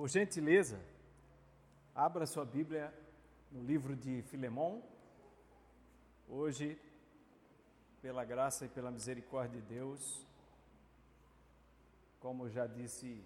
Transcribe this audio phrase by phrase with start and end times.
[0.00, 0.80] Por gentileza,
[1.94, 2.90] abra sua Bíblia
[3.52, 4.82] no livro de Filemão.
[6.26, 6.80] Hoje,
[8.00, 10.26] pela graça e pela misericórdia de Deus,
[12.18, 13.22] como já disse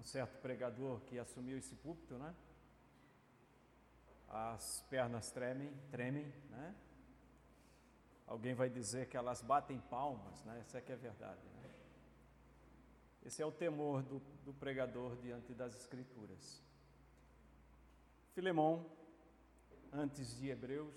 [0.00, 2.34] um certo pregador que assumiu esse púlpito, né?
[4.30, 6.74] As pernas tremem, tremem, né?
[8.26, 10.58] Alguém vai dizer que elas batem palmas, né?
[10.58, 11.61] Essa é que é verdade, né?
[13.24, 16.62] Esse é o temor do, do pregador diante das Escrituras.
[18.34, 18.86] Filemão,
[19.92, 20.94] antes de Hebreus,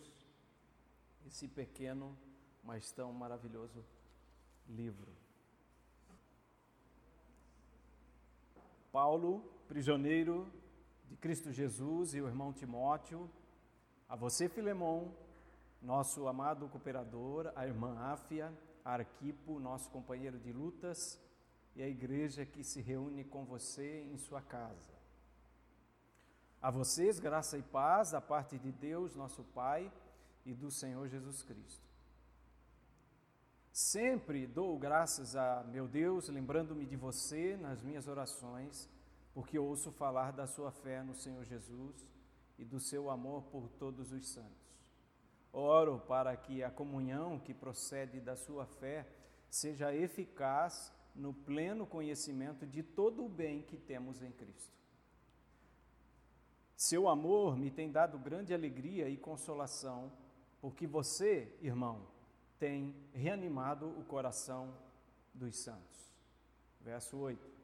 [1.28, 2.18] esse pequeno,
[2.64, 3.86] mas tão maravilhoso
[4.68, 5.12] livro.
[8.92, 10.52] Paulo, prisioneiro
[11.06, 13.30] de Cristo Jesus e o irmão Timóteo,
[14.08, 15.14] a você, Filemão,
[15.82, 18.52] nosso amado cooperador, a irmã Áfia,
[18.84, 21.20] a Arquipo, nosso companheiro de lutas,
[21.76, 24.94] e a igreja que se reúne com você em sua casa.
[26.62, 29.92] A vocês, graça e paz da parte de Deus, nosso Pai,
[30.46, 31.86] e do Senhor Jesus Cristo.
[33.72, 38.90] Sempre dou graças a meu Deus, lembrando-me de você nas minhas orações,
[39.34, 42.10] porque ouço falar da sua fé no Senhor Jesus
[42.58, 44.80] e do seu amor por todos os santos.
[45.52, 49.06] Oro para que a comunhão que procede da sua fé
[49.50, 54.76] seja eficaz no pleno conhecimento de todo o bem que temos em Cristo.
[56.76, 60.12] Seu amor me tem dado grande alegria e consolação,
[60.60, 62.06] porque você, irmão,
[62.60, 64.74] tem reanimado o coração
[65.34, 66.14] dos santos.
[66.82, 67.56] Verso 8.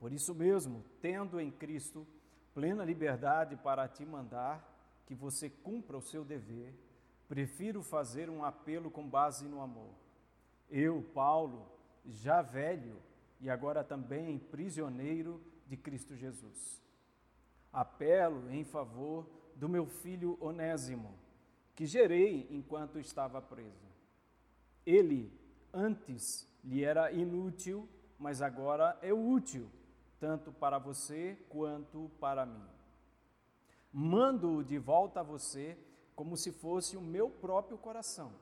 [0.00, 2.06] Por isso mesmo, tendo em Cristo
[2.52, 4.74] plena liberdade para te mandar
[5.06, 6.74] que você cumpra o seu dever,
[7.28, 9.94] prefiro fazer um apelo com base no amor.
[10.68, 11.66] Eu, Paulo,
[12.06, 12.96] já velho
[13.40, 16.82] e agora também prisioneiro de Cristo Jesus.
[17.72, 21.14] Apelo em favor do meu filho Onésimo,
[21.74, 23.86] que gerei enquanto estava preso.
[24.84, 25.32] Ele
[25.72, 27.88] antes lhe era inútil,
[28.18, 29.68] mas agora é útil,
[30.18, 32.66] tanto para você quanto para mim.
[33.92, 35.76] Mando-o de volta a você
[36.14, 38.32] como se fosse o meu próprio coração.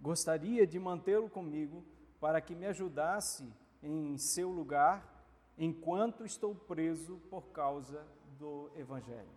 [0.00, 1.84] Gostaria de mantê-lo comigo
[2.22, 3.52] para que me ajudasse
[3.82, 5.26] em seu lugar
[5.58, 8.06] enquanto estou preso por causa
[8.38, 9.28] do Evangelho.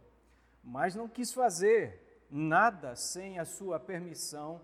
[0.63, 4.61] Mas não quis fazer nada sem a sua permissão,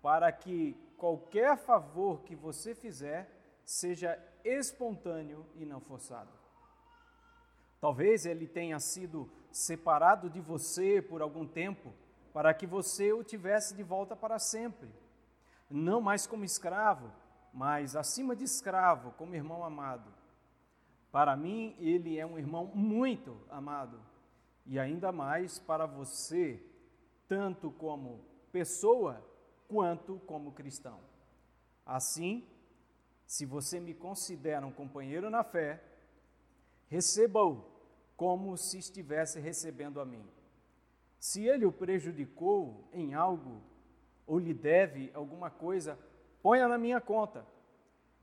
[0.00, 3.28] para que qualquer favor que você fizer
[3.64, 6.30] seja espontâneo e não forçado.
[7.80, 11.92] Talvez ele tenha sido separado de você por algum tempo,
[12.32, 14.88] para que você o tivesse de volta para sempre,
[15.68, 17.10] não mais como escravo,
[17.52, 20.12] mas acima de escravo, como irmão amado.
[21.10, 24.00] Para mim, ele é um irmão muito amado,
[24.66, 26.62] e ainda mais para você,
[27.26, 28.20] tanto como
[28.52, 29.24] pessoa
[29.66, 31.00] quanto como cristão.
[31.84, 32.46] Assim,
[33.26, 35.82] se você me considera um companheiro na fé,
[36.88, 37.64] receba-o
[38.16, 40.26] como se estivesse recebendo a mim.
[41.18, 43.62] Se ele o prejudicou em algo
[44.26, 45.98] ou lhe deve alguma coisa,
[46.42, 47.46] ponha na minha conta.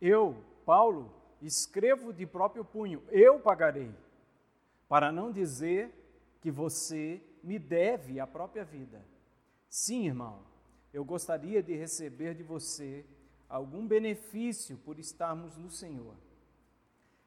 [0.01, 3.91] Eu, Paulo, escrevo de próprio punho, eu pagarei,
[4.87, 5.91] para não dizer
[6.41, 9.03] que você me deve a própria vida.
[9.69, 10.39] Sim, irmão,
[10.93, 13.05] eu gostaria de receber de você
[13.49, 16.15] algum benefício por estarmos no Senhor.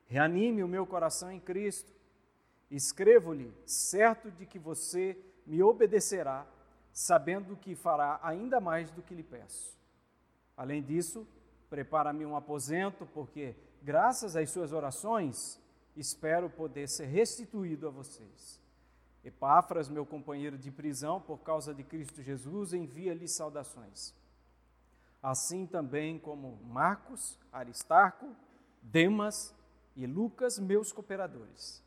[0.06, 1.92] Reanime o meu coração em Cristo.
[2.70, 5.16] Escrevo-lhe, certo de que você
[5.46, 6.46] me obedecerá,
[6.92, 9.77] sabendo que fará ainda mais do que lhe peço.
[10.58, 11.24] Além disso,
[11.70, 15.56] prepara-me um aposento, porque, graças às suas orações,
[15.96, 18.60] espero poder ser restituído a vocês.
[19.22, 24.12] Epáfras, meu companheiro de prisão, por causa de Cristo Jesus, envia-lhe saudações.
[25.22, 28.34] Assim também como Marcos, Aristarco,
[28.82, 29.54] Demas
[29.94, 31.84] e Lucas, meus cooperadores.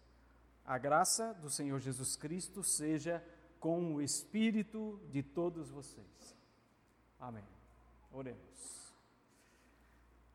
[0.66, 3.22] A graça do Senhor Jesus Cristo seja
[3.60, 6.38] com o espírito de todos vocês.
[7.20, 7.61] Amém.
[8.14, 8.92] Oremos.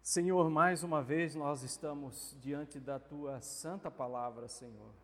[0.02, 4.94] Senhor, mais uma vez nós estamos diante da tua santa palavra, Senhor.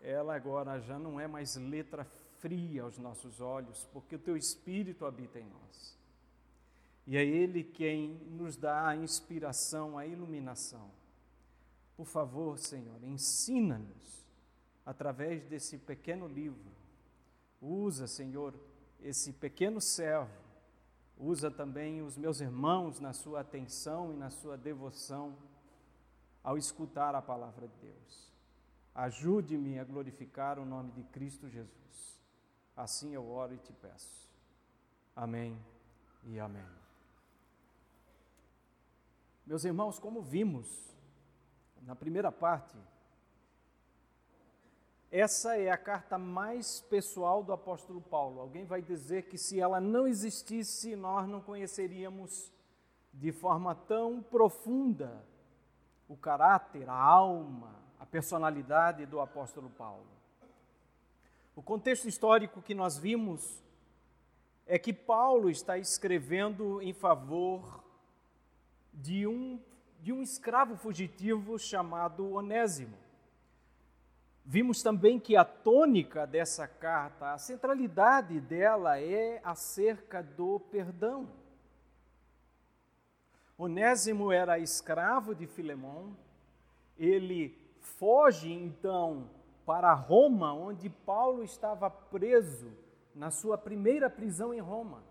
[0.00, 2.04] Ela agora já não é mais letra
[2.38, 5.98] fria aos nossos olhos, porque o teu espírito habita em nós.
[7.06, 10.90] E é ele quem nos dá a inspiração, a iluminação.
[11.96, 14.28] Por favor, Senhor, ensina-nos
[14.86, 16.70] através desse pequeno livro.
[17.60, 18.54] Usa, Senhor,
[19.00, 20.41] esse pequeno servo
[21.16, 25.36] Usa também os meus irmãos na sua atenção e na sua devoção,
[26.42, 28.32] ao escutar a palavra de Deus.
[28.94, 32.20] Ajude-me a glorificar o nome de Cristo Jesus.
[32.76, 34.30] Assim eu oro e te peço.
[35.14, 35.58] Amém
[36.24, 36.66] e amém.
[39.46, 40.96] Meus irmãos, como vimos
[41.82, 42.76] na primeira parte,
[45.12, 48.40] essa é a carta mais pessoal do apóstolo Paulo.
[48.40, 52.50] Alguém vai dizer que se ela não existisse, nós não conheceríamos
[53.12, 55.22] de forma tão profunda
[56.08, 60.06] o caráter, a alma, a personalidade do apóstolo Paulo.
[61.54, 63.62] O contexto histórico que nós vimos
[64.66, 67.84] é que Paulo está escrevendo em favor
[68.94, 69.60] de um,
[70.00, 73.01] de um escravo fugitivo chamado Onésimo.
[74.44, 81.28] Vimos também que a tônica dessa carta, a centralidade dela é acerca do perdão.
[83.56, 86.16] Onésimo era escravo de Filemão,
[86.98, 89.30] ele foge então
[89.64, 92.72] para Roma, onde Paulo estava preso
[93.14, 95.04] na sua primeira prisão em Roma.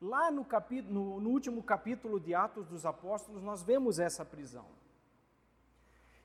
[0.00, 4.64] Lá no, capítulo, no, no último capítulo de Atos dos Apóstolos, nós vemos essa prisão.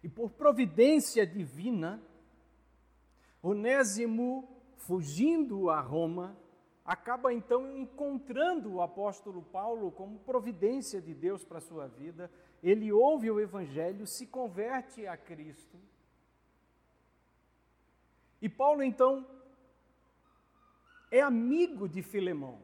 [0.03, 1.99] E por providência divina,
[3.45, 6.35] Onésimo, fugindo a Roma,
[6.83, 12.31] acaba então encontrando o apóstolo Paulo como providência de Deus para a sua vida.
[12.63, 15.77] Ele ouve o evangelho, se converte a Cristo.
[18.41, 19.27] E Paulo então
[21.11, 22.59] é amigo de Filemão.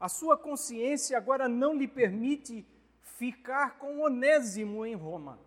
[0.00, 2.66] A sua consciência agora não lhe permite
[3.02, 5.38] ficar com Onésimo em Roma.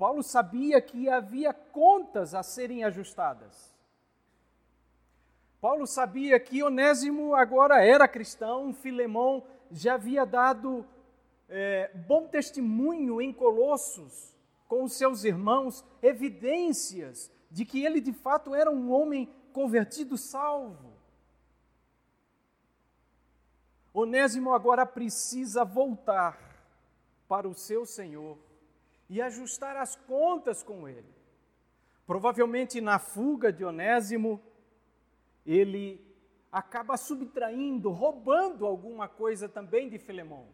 [0.00, 3.70] Paulo sabia que havia contas a serem ajustadas.
[5.60, 10.86] Paulo sabia que Onésimo agora era cristão, Filemão já havia dado
[11.50, 14.34] é, bom testemunho em Colossos
[14.66, 20.94] com os seus irmãos, evidências de que ele de fato era um homem convertido, salvo.
[23.92, 26.38] Onésimo agora precisa voltar
[27.28, 28.38] para o seu Senhor
[29.10, 31.12] e ajustar as contas com ele.
[32.06, 34.40] Provavelmente na fuga de Onésimo,
[35.44, 36.00] ele
[36.50, 40.46] acaba subtraindo, roubando alguma coisa também de Filemão.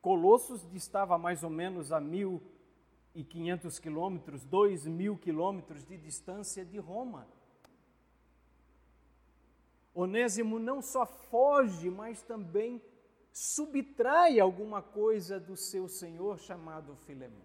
[0.00, 2.40] Colossos estava mais ou menos a mil
[3.16, 7.26] e quinhentos quilômetros, dois mil quilômetros de distância de Roma.
[9.92, 12.80] Onésimo não só foge, mas também
[13.34, 17.42] subtrai alguma coisa do seu senhor chamado Filemão.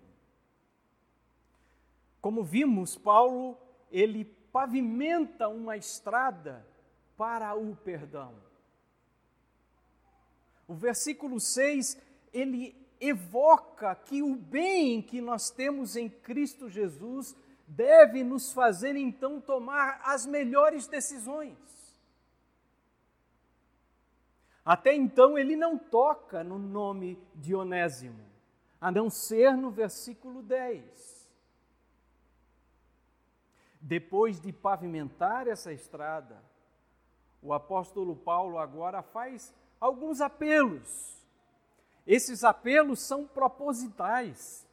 [2.22, 3.58] Como vimos, Paulo,
[3.92, 6.64] ele pavimenta uma estrada
[7.18, 8.36] para o perdão.
[10.68, 11.98] O versículo 6,
[12.32, 19.42] ele evoca que o bem que nós temos em Cristo Jesus deve nos fazer então
[19.42, 21.58] tomar as melhores decisões.
[24.70, 28.24] Até então ele não toca no nome de Onésimo,
[28.80, 31.28] a não ser no versículo 10.
[33.82, 36.40] Depois de pavimentar essa estrada,
[37.42, 39.52] o apóstolo Paulo agora faz
[39.82, 41.18] alguns apelos.
[42.06, 44.68] Esses apelos são propositais.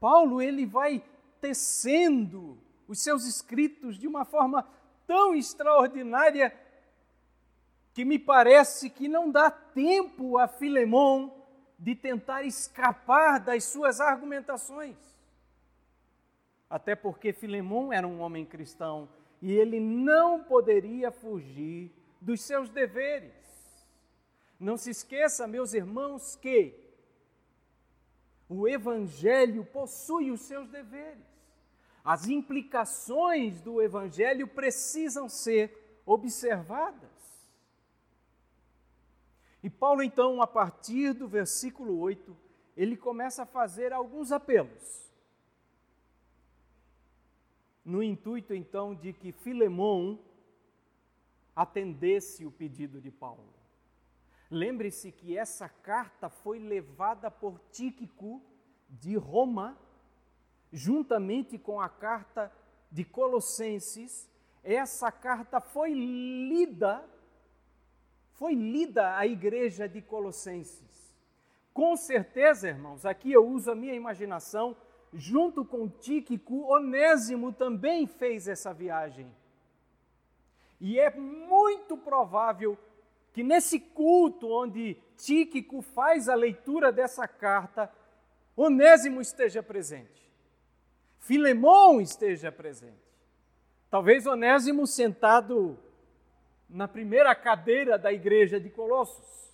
[0.00, 1.04] Paulo ele vai
[1.38, 2.56] tecendo
[2.88, 4.66] os seus escritos de uma forma
[5.06, 6.63] tão extraordinária
[7.94, 11.32] que me parece que não dá tempo a Filemão
[11.78, 14.96] de tentar escapar das suas argumentações.
[16.68, 19.08] Até porque Filemão era um homem cristão
[19.40, 23.32] e ele não poderia fugir dos seus deveres.
[24.58, 26.74] Não se esqueça, meus irmãos, que
[28.48, 31.22] o Evangelho possui os seus deveres.
[32.04, 37.13] As implicações do Evangelho precisam ser observadas.
[39.64, 42.36] E Paulo, então, a partir do versículo 8,
[42.76, 45.10] ele começa a fazer alguns apelos.
[47.82, 50.18] No intuito, então, de que Filemão
[51.56, 53.54] atendesse o pedido de Paulo.
[54.50, 58.42] Lembre-se que essa carta foi levada por Tíquico
[58.90, 59.78] de Roma,
[60.70, 62.52] juntamente com a carta
[62.92, 64.28] de Colossenses.
[64.62, 67.13] Essa carta foi lida
[68.34, 71.14] foi lida a igreja de Colossenses.
[71.72, 74.76] Com certeza, irmãos, aqui eu uso a minha imaginação,
[75.12, 79.30] junto com Tíquico, Onésimo também fez essa viagem.
[80.80, 82.78] E é muito provável
[83.32, 87.90] que nesse culto onde Tíquico faz a leitura dessa carta,
[88.56, 90.30] Onésimo esteja presente,
[91.18, 93.02] Filemão esteja presente.
[93.90, 95.78] Talvez Onésimo sentado
[96.68, 99.52] na primeira cadeira da igreja de Colossos.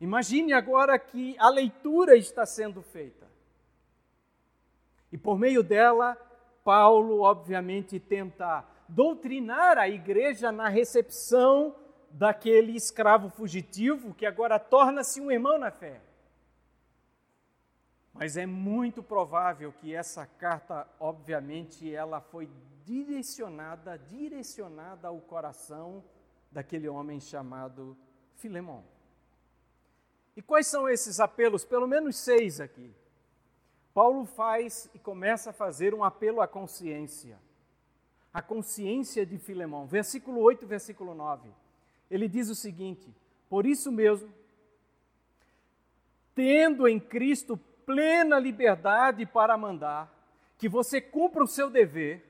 [0.00, 3.26] Imagine agora que a leitura está sendo feita.
[5.10, 6.16] E por meio dela,
[6.62, 11.74] Paulo, obviamente, tenta doutrinar a igreja na recepção
[12.10, 16.00] daquele escravo fugitivo que agora torna-se um irmão na fé.
[18.12, 22.48] Mas é muito provável que essa carta, obviamente, ela foi
[22.88, 26.02] direcionada, direcionada ao coração
[26.50, 27.94] daquele homem chamado
[28.36, 28.82] Filemão.
[30.34, 31.66] E quais são esses apelos?
[31.66, 32.90] Pelo menos seis aqui.
[33.92, 37.38] Paulo faz e começa a fazer um apelo à consciência.
[38.32, 39.86] A consciência de Filemão.
[39.86, 41.50] Versículo 8, versículo 9.
[42.10, 43.14] Ele diz o seguinte:
[43.50, 44.32] Por isso mesmo,
[46.34, 50.10] tendo em Cristo plena liberdade para mandar,
[50.56, 52.27] que você cumpra o seu dever,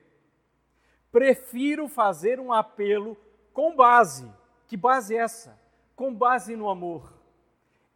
[1.11, 3.17] prefiro fazer um apelo
[3.53, 4.31] com base.
[4.67, 5.59] Que base é essa?
[5.95, 7.13] Com base no amor.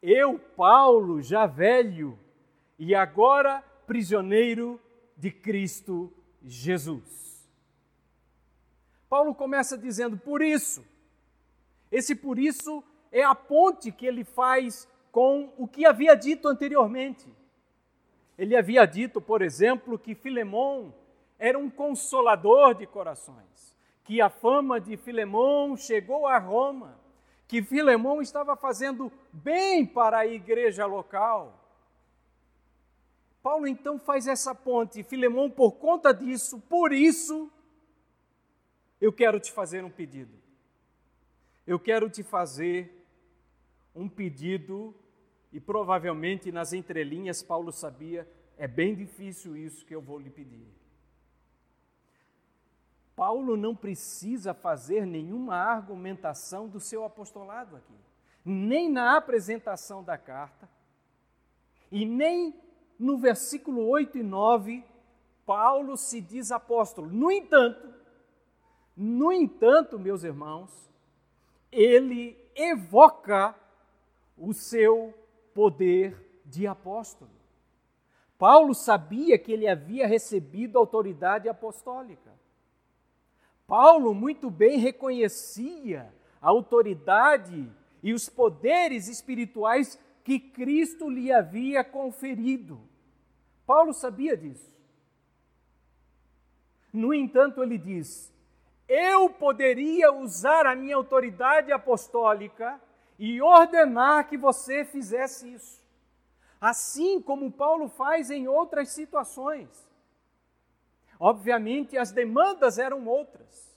[0.01, 2.19] Eu, Paulo, já velho
[2.77, 4.79] e agora prisioneiro
[5.15, 6.11] de Cristo
[6.43, 7.47] Jesus.
[9.09, 10.83] Paulo começa dizendo: por isso.
[11.91, 17.31] Esse por isso é a ponte que ele faz com o que havia dito anteriormente.
[18.35, 20.93] Ele havia dito, por exemplo, que Filemão
[21.43, 26.97] era um consolador de corações, que a fama de Filemão chegou a Roma,
[27.49, 31.59] que Filemão estava fazendo bem para a igreja local.
[33.41, 37.51] Paulo então faz essa ponte, Filemão, por conta disso, por isso,
[39.01, 40.37] eu quero te fazer um pedido.
[41.67, 43.05] Eu quero te fazer
[43.93, 44.95] um pedido,
[45.51, 48.25] e provavelmente nas entrelinhas Paulo sabia,
[48.57, 50.82] é bem difícil isso que eu vou lhe pedir.
[53.15, 57.95] Paulo não precisa fazer nenhuma argumentação do seu apostolado aqui,
[58.43, 60.67] nem na apresentação da carta,
[61.91, 62.59] e nem
[62.97, 64.83] no versículo 8 e 9,
[65.45, 67.09] Paulo se diz apóstolo.
[67.09, 67.93] No entanto,
[68.95, 70.89] no entanto, meus irmãos,
[71.71, 73.55] ele evoca
[74.37, 75.13] o seu
[75.53, 77.31] poder de apóstolo.
[78.37, 82.32] Paulo sabia que ele havia recebido autoridade apostólica.
[83.67, 92.81] Paulo muito bem reconhecia a autoridade e os poderes espirituais que Cristo lhe havia conferido.
[93.65, 94.73] Paulo sabia disso.
[96.91, 98.31] No entanto, ele diz:
[98.87, 102.79] Eu poderia usar a minha autoridade apostólica
[103.17, 105.81] e ordenar que você fizesse isso.
[106.59, 109.69] Assim como Paulo faz em outras situações.
[111.25, 113.73] Obviamente, as demandas eram outras.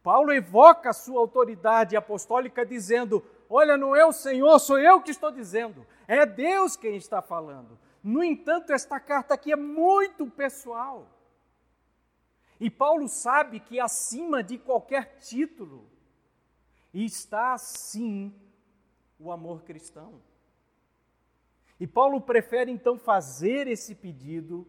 [0.00, 3.20] Paulo evoca a sua autoridade apostólica dizendo:
[3.50, 7.76] Olha, não é o Senhor, sou eu que estou dizendo, é Deus quem está falando.
[8.00, 11.10] No entanto, esta carta aqui é muito pessoal.
[12.60, 15.90] E Paulo sabe que acima de qualquer título
[16.92, 18.32] está sim
[19.18, 20.22] o amor cristão.
[21.80, 24.64] E Paulo prefere então fazer esse pedido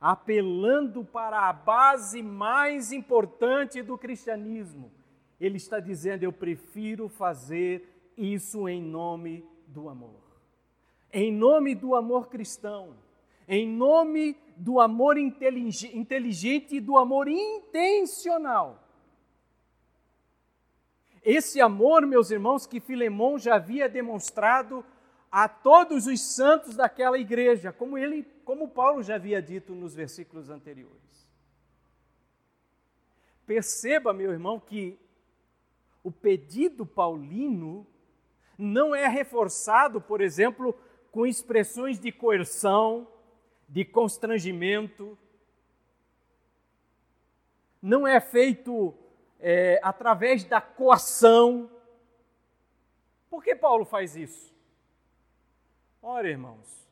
[0.00, 4.90] apelando para a base mais importante do cristianismo.
[5.38, 10.20] Ele está dizendo: Eu prefiro fazer isso em nome do amor.
[11.12, 12.96] Em nome do amor cristão.
[13.46, 18.86] Em nome do amor inteligente e do amor intencional.
[21.22, 24.84] Esse amor, meus irmãos, que Filemão já havia demonstrado
[25.30, 30.50] a todos os santos daquela igreja, como ele, como Paulo já havia dito nos versículos
[30.50, 30.98] anteriores.
[33.46, 34.98] Perceba, meu irmão, que
[36.02, 37.86] o pedido paulino
[38.58, 40.76] não é reforçado, por exemplo,
[41.10, 43.08] com expressões de coerção,
[43.68, 45.16] de constrangimento.
[47.80, 48.94] Não é feito
[49.38, 51.70] é, através da coação.
[53.28, 54.54] Por que Paulo faz isso?
[56.02, 56.88] Ora, irmãos,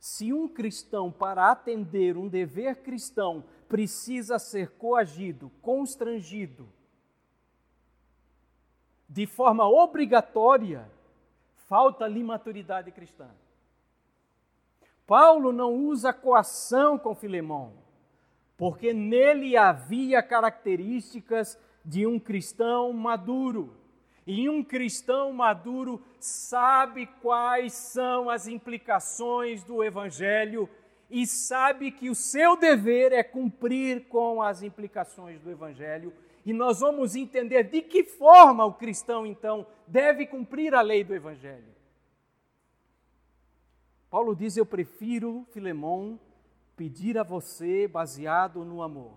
[0.00, 6.68] se um cristão, para atender um dever cristão, precisa ser coagido, constrangido,
[9.08, 10.90] de forma obrigatória,
[11.66, 13.28] falta-lhe maturidade cristã.
[15.06, 17.72] Paulo não usa coação com Filemão,
[18.56, 23.77] porque nele havia características de um cristão maduro.
[24.30, 30.68] E um cristão maduro sabe quais são as implicações do Evangelho
[31.08, 36.12] e sabe que o seu dever é cumprir com as implicações do Evangelho.
[36.44, 41.14] E nós vamos entender de que forma o cristão, então, deve cumprir a lei do
[41.14, 41.74] Evangelho.
[44.10, 46.20] Paulo diz: Eu prefiro, Filemão,
[46.76, 49.16] pedir a você baseado no amor.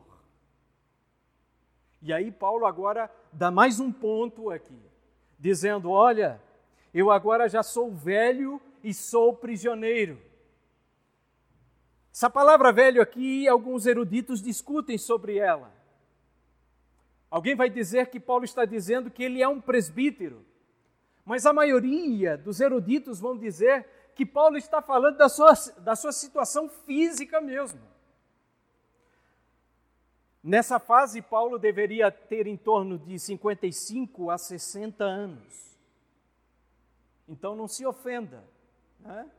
[2.02, 4.91] E aí, Paulo agora dá mais um ponto aqui,
[5.42, 6.40] dizendo: Olha,
[6.94, 10.22] eu agora já sou velho e sou prisioneiro.
[12.14, 15.74] Essa palavra velho aqui, alguns eruditos discutem sobre ela.
[17.30, 20.46] Alguém vai dizer que Paulo está dizendo que ele é um presbítero,
[21.26, 26.12] mas a maioria dos eruditos vão dizer que Paulo está falando da sua, da sua
[26.12, 27.80] situação física mesmo.
[30.44, 35.78] Nessa fase, Paulo deveria ter em torno de 55 a 60 anos.
[37.28, 38.44] Então não se ofenda.
[39.00, 39.30] Né?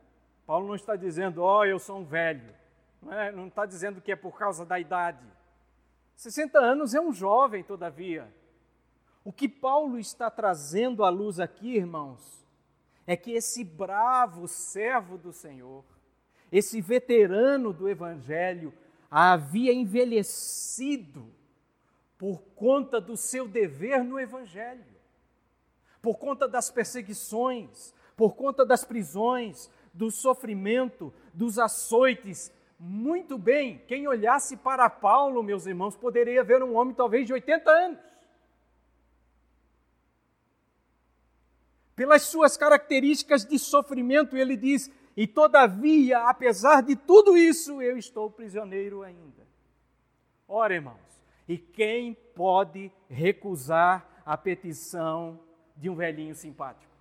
[0.45, 2.55] Paulo não está dizendo, ó, oh, eu sou um velho.
[3.01, 5.25] Não, é, não está dizendo que é por causa da idade.
[6.15, 8.33] 60 anos é um jovem, todavia.
[9.25, 12.45] O que Paulo está trazendo à luz aqui, irmãos,
[13.05, 15.83] é que esse bravo servo do Senhor,
[16.51, 18.73] esse veterano do Evangelho,
[19.15, 21.31] havia envelhecido
[22.17, 24.83] por conta do seu dever no Evangelho,
[26.01, 34.07] por conta das perseguições, por conta das prisões, do sofrimento, dos açoites, muito bem, quem
[34.07, 37.99] olhasse para Paulo, meus irmãos, poderia ver um homem talvez de 80 anos.
[41.95, 48.29] Pelas suas características de sofrimento, ele diz: E todavia, apesar de tudo isso, eu estou
[48.31, 49.47] prisioneiro ainda.
[50.47, 50.97] Ora, irmãos,
[51.47, 55.39] e quem pode recusar a petição
[55.77, 56.91] de um velhinho simpático?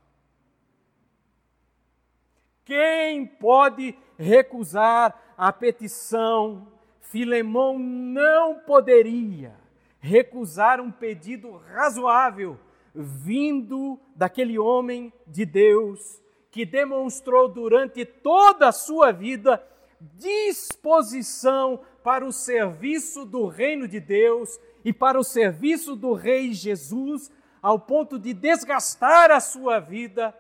[2.65, 6.69] Quem pode recusar a petição?
[7.01, 9.55] Filemão não poderia
[10.01, 12.59] recusar um pedido razoável
[12.95, 16.22] vindo daquele homem de Deus
[16.53, 19.67] que demonstrou durante toda a sua vida
[19.99, 27.33] disposição para o serviço do reino de Deus e para o serviço do Rei Jesus,
[27.63, 30.37] ao ponto de desgastar a sua vida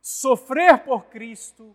[0.00, 1.74] sofrer por Cristo,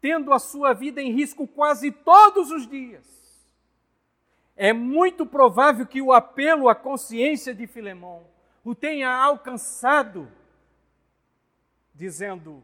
[0.00, 3.06] tendo a sua vida em risco quase todos os dias.
[4.56, 8.37] É muito provável que o apelo à consciência de Filemão
[8.68, 10.30] o tenha alcançado,
[11.94, 12.62] dizendo: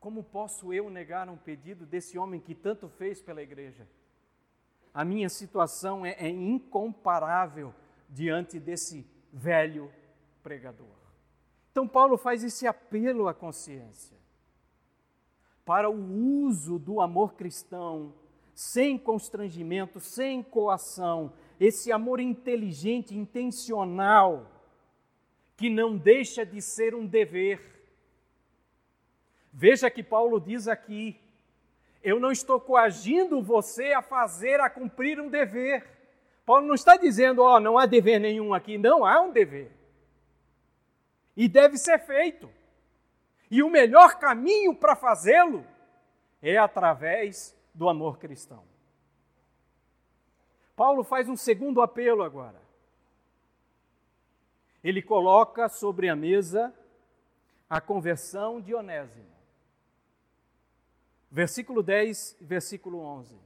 [0.00, 3.86] Como posso eu negar um pedido desse homem que tanto fez pela igreja?
[4.92, 7.72] A minha situação é, é incomparável
[8.08, 9.92] diante desse velho
[10.42, 10.88] pregador.
[11.70, 14.18] Então, Paulo faz esse apelo à consciência
[15.64, 18.12] para o uso do amor cristão,
[18.52, 24.50] sem constrangimento, sem coação, esse amor inteligente, intencional,
[25.56, 27.60] que não deixa de ser um dever.
[29.52, 31.20] Veja que Paulo diz aqui:
[32.02, 35.86] eu não estou coagindo você a fazer, a cumprir um dever.
[36.46, 38.78] Paulo não está dizendo, ó, oh, não há dever nenhum aqui.
[38.78, 39.70] Não, há um dever
[41.40, 42.50] e deve ser feito.
[43.50, 45.66] E o melhor caminho para fazê-lo
[46.42, 48.62] é através do amor cristão.
[50.80, 52.58] Paulo faz um segundo apelo agora.
[54.82, 56.74] Ele coloca sobre a mesa
[57.68, 59.30] a conversão de Onésimo.
[61.30, 63.36] Versículo 10, versículo 11.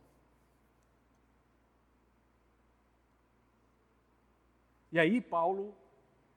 [4.92, 5.74] E aí Paulo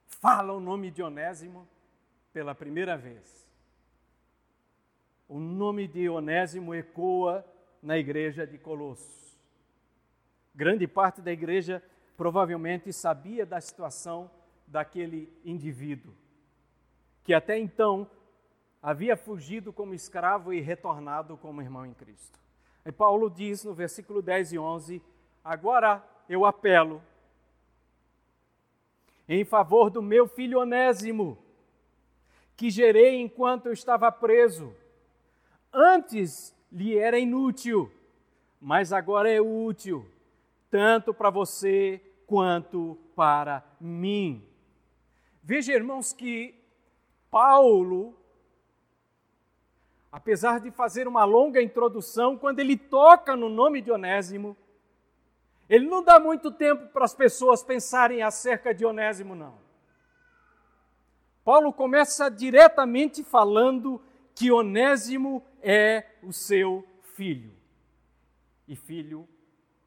[0.04, 1.68] fala o nome de Onésimo
[2.32, 3.46] pela primeira vez.
[5.28, 7.46] O nome de Onésimo ecoa
[7.80, 9.27] na igreja de Colossos.
[10.58, 11.80] Grande parte da igreja
[12.16, 14.28] provavelmente sabia da situação
[14.66, 16.12] daquele indivíduo,
[17.22, 18.10] que até então
[18.82, 22.40] havia fugido como escravo e retornado como irmão em Cristo.
[22.84, 25.00] E Paulo diz no versículo 10 e 11:
[25.44, 27.00] Agora eu apelo
[29.28, 31.38] em favor do meu filho Onésimo,
[32.56, 34.74] que gerei enquanto eu estava preso.
[35.72, 37.88] Antes lhe era inútil,
[38.60, 40.04] mas agora é útil,
[40.70, 44.46] tanto para você quanto para mim.
[45.42, 46.54] Veja, irmãos, que
[47.30, 48.14] Paulo,
[50.12, 54.56] apesar de fazer uma longa introdução, quando ele toca no nome de Onésimo,
[55.68, 59.58] Ele não dá muito tempo para as pessoas pensarem acerca de Onésimo, não.
[61.44, 64.00] Paulo começa diretamente falando
[64.34, 67.52] que Onésimo é o seu filho
[68.66, 69.28] e filho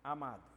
[0.04, 0.51] amado.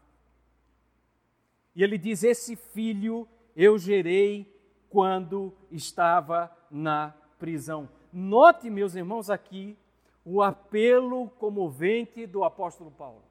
[1.74, 4.52] E ele diz: Esse filho eu gerei
[4.88, 7.88] quando estava na prisão.
[8.12, 9.76] Note, meus irmãos, aqui
[10.24, 13.22] o apelo comovente do apóstolo Paulo.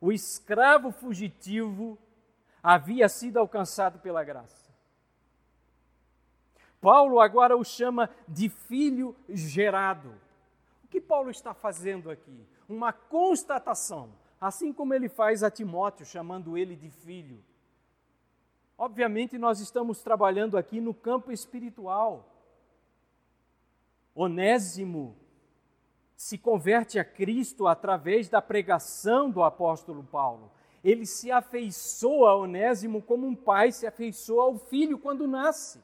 [0.00, 1.98] O escravo fugitivo
[2.62, 4.70] havia sido alcançado pela graça.
[6.80, 10.14] Paulo agora o chama de filho gerado.
[10.84, 12.46] O que Paulo está fazendo aqui?
[12.68, 14.10] Uma constatação,
[14.40, 17.44] assim como ele faz a Timóteo, chamando ele de filho.
[18.78, 22.26] Obviamente, nós estamos trabalhando aqui no campo espiritual.
[24.14, 25.14] Onésimo
[26.16, 30.50] se converte a Cristo através da pregação do apóstolo Paulo.
[30.82, 35.82] Ele se afeiçoa a Onésimo como um pai se afeiçoa ao filho quando nasce.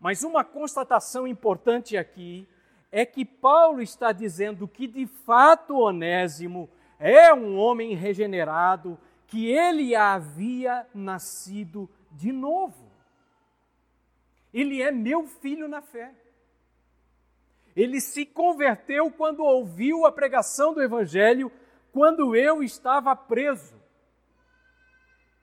[0.00, 2.48] Mas uma constatação importante aqui
[2.90, 9.94] é que Paulo está dizendo que de fato Onésimo é um homem regenerado, que ele
[9.94, 12.90] havia nascido de novo.
[14.52, 16.14] Ele é meu filho na fé.
[17.76, 21.52] Ele se converteu quando ouviu a pregação do Evangelho,
[21.92, 23.74] quando eu estava preso,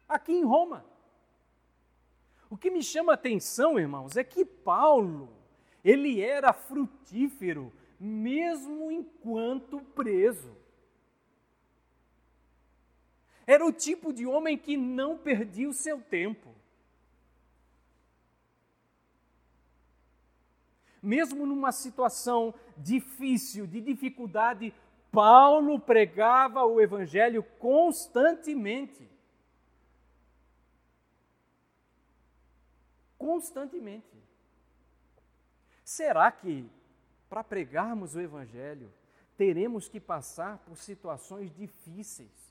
[0.07, 0.85] aqui em Roma.
[2.49, 5.29] O que me chama a atenção, irmãos, é que Paulo,
[5.83, 10.55] ele era frutífero, mesmo enquanto preso.
[13.47, 16.55] Era o tipo de homem que não perdia o seu tempo.
[21.05, 24.73] mesmo numa situação difícil, de dificuldade,
[25.11, 29.07] Paulo pregava o Evangelho constantemente.
[33.17, 34.05] Constantemente.
[35.83, 36.67] Será que,
[37.29, 38.91] para pregarmos o Evangelho,
[39.37, 42.44] teremos que passar por situações difíceis?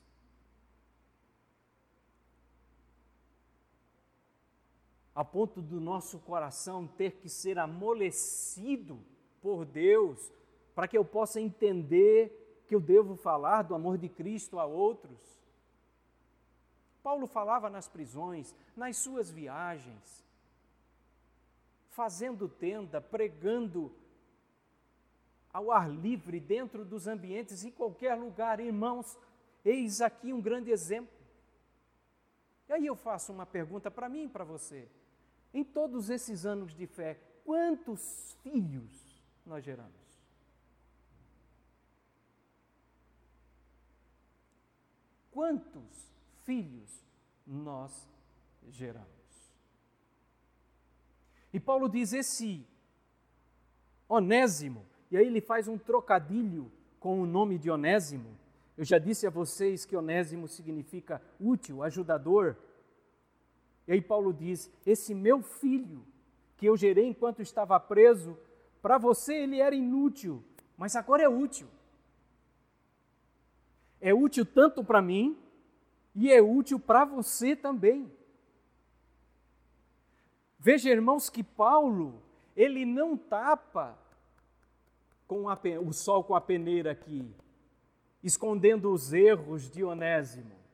[5.15, 8.99] A ponto do nosso coração ter que ser amolecido
[9.41, 10.31] por Deus,
[10.75, 15.17] para que eu possa entender que eu devo falar do amor de Cristo a outros.
[17.01, 20.25] Paulo falava nas prisões, nas suas viagens,
[21.91, 23.95] fazendo tenda, pregando
[25.53, 28.59] ao ar livre, dentro dos ambientes, em qualquer lugar.
[28.59, 29.17] Irmãos,
[29.63, 31.15] eis aqui um grande exemplo.
[32.67, 34.89] E aí eu faço uma pergunta para mim e para você.
[35.55, 39.93] Em todos esses anos de fé, quantos filhos nós geramos?
[45.31, 46.11] Quantos
[46.43, 47.01] filhos
[47.47, 48.05] nós
[48.67, 49.07] geramos?
[51.53, 52.67] E Paulo diz esse
[54.09, 58.37] Onésimo, e aí ele faz um trocadilho com o nome de Onésimo.
[58.77, 62.57] Eu já disse a vocês que Onésimo significa útil, ajudador,
[63.87, 66.05] e aí Paulo diz: Esse meu filho,
[66.57, 68.37] que eu gerei enquanto estava preso,
[68.81, 70.43] para você ele era inútil,
[70.77, 71.67] mas agora é útil.
[73.99, 75.37] É útil tanto para mim
[76.13, 78.11] e é útil para você também.
[80.59, 82.21] Veja, irmãos, que Paulo,
[82.55, 83.97] ele não tapa
[85.27, 87.27] com a, o sol com a peneira aqui,
[88.23, 90.64] escondendo os erros de Onésimo.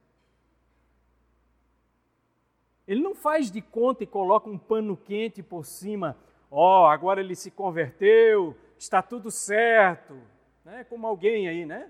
[2.91, 6.17] Ele não faz de conta e coloca um pano quente por cima.
[6.49, 10.21] Ó, oh, agora ele se converteu, está tudo certo.
[10.65, 10.83] Né?
[10.83, 11.89] Como alguém aí, né?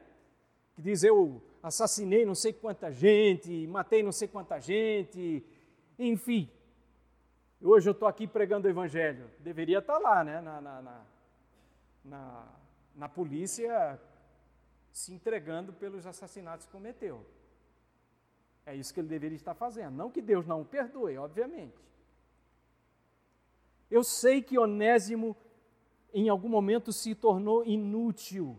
[0.76, 5.44] Que diz: Eu assassinei não sei quanta gente, matei não sei quanta gente.
[5.98, 6.48] Enfim,
[7.60, 9.26] hoje eu estou aqui pregando o Evangelho.
[9.40, 10.40] Deveria estar tá lá, né?
[10.40, 11.02] Na, na, na,
[12.06, 12.48] na,
[12.96, 14.00] na polícia
[14.92, 17.26] se entregando pelos assassinatos que cometeu.
[18.66, 19.96] É isso que ele deveria estar fazendo.
[19.96, 21.78] Não que Deus não o perdoe, obviamente.
[23.90, 25.36] Eu sei que Onésimo,
[26.14, 28.58] em algum momento, se tornou inútil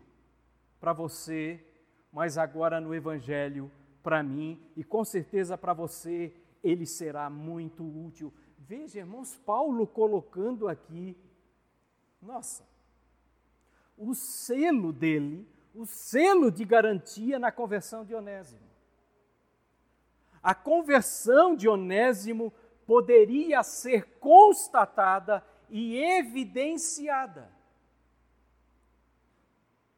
[0.80, 1.64] para você,
[2.12, 3.70] mas agora no Evangelho,
[4.02, 8.32] para mim, e com certeza para você, ele será muito útil.
[8.58, 11.16] Veja, irmãos, Paulo colocando aqui,
[12.20, 12.66] nossa,
[13.96, 18.71] o selo dele, o selo de garantia na conversão de Onésimo
[20.42, 22.52] a conversão de Onésimo
[22.86, 27.50] poderia ser constatada e evidenciada.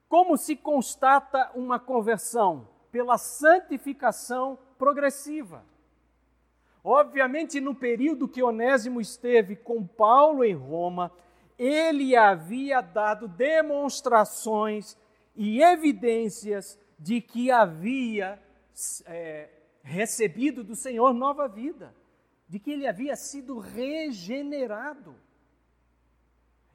[0.09, 2.69] Como se constata uma conversão?
[2.93, 5.65] Pela santificação progressiva.
[6.85, 11.11] Obviamente, no período que Onésimo esteve com Paulo em Roma,
[11.59, 14.97] ele havia dado demonstrações
[15.35, 18.41] e evidências de que havia
[19.07, 19.49] é,
[19.85, 21.95] recebido do Senhor nova vida,
[22.49, 25.15] de que ele havia sido regenerado.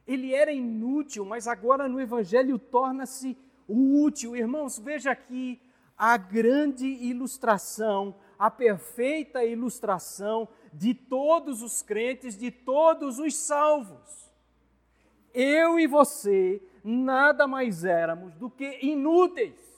[0.06, 3.36] Ele era inútil, mas agora no Evangelho torna-se
[3.68, 4.36] útil.
[4.36, 5.60] Irmãos, veja aqui
[5.98, 14.30] a grande ilustração, a perfeita ilustração de todos os crentes, de todos os salvos.
[15.34, 19.69] Eu e você nada mais éramos do que inúteis.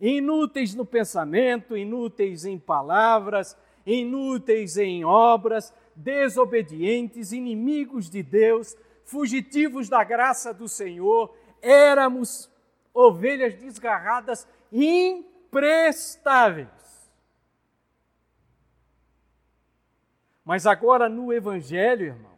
[0.00, 10.02] Inúteis no pensamento, inúteis em palavras, inúteis em obras, desobedientes, inimigos de Deus, fugitivos da
[10.02, 12.50] graça do Senhor, éramos
[12.94, 16.68] ovelhas desgarradas, imprestáveis.
[20.44, 22.30] Mas agora no Evangelho, irmãos,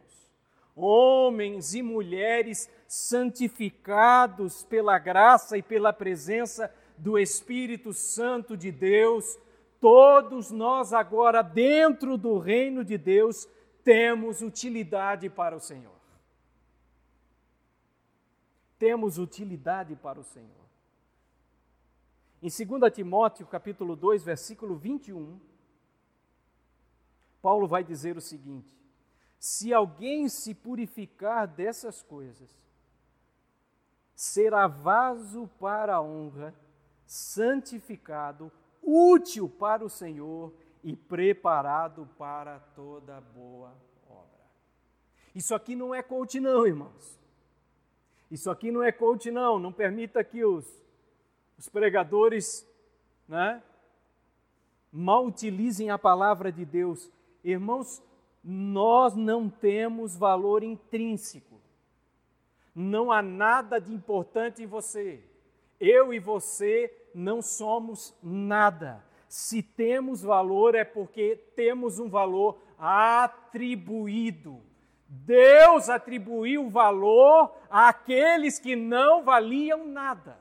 [0.75, 9.37] homens e mulheres santificados pela graça e pela presença do Espírito Santo de Deus,
[9.79, 13.47] todos nós agora, dentro do reino de Deus,
[13.83, 15.91] temos utilidade para o Senhor.
[18.79, 20.63] Temos utilidade para o Senhor.
[22.41, 25.39] Em 2 Timóteo, capítulo 2, versículo 21,
[27.41, 28.73] Paulo vai dizer o seguinte:
[29.39, 32.49] Se alguém se purificar dessas coisas,
[34.15, 36.53] será vaso para a honra,
[37.05, 43.73] santificado, útil para o Senhor e preparado para toda boa
[44.07, 44.45] obra.
[45.33, 47.19] Isso aqui não é coach, não, irmãos.
[48.29, 49.59] Isso aqui não é coach, não.
[49.59, 50.65] Não permita que os,
[51.57, 52.67] os pregadores
[53.27, 53.61] né,
[54.91, 57.09] mal utilizem a palavra de Deus.
[57.43, 58.01] Irmãos,
[58.43, 61.61] nós não temos valor intrínseco.
[62.75, 65.23] Não há nada de importante em você.
[65.85, 69.03] Eu e você não somos nada.
[69.27, 74.61] Se temos valor, é porque temos um valor atribuído.
[75.09, 80.39] Deus atribuiu valor àqueles que não valiam nada.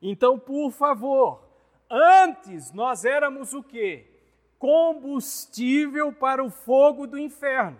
[0.00, 1.46] Então, por favor,
[1.90, 4.08] antes nós éramos o quê?
[4.58, 7.78] Combustível para o fogo do inferno.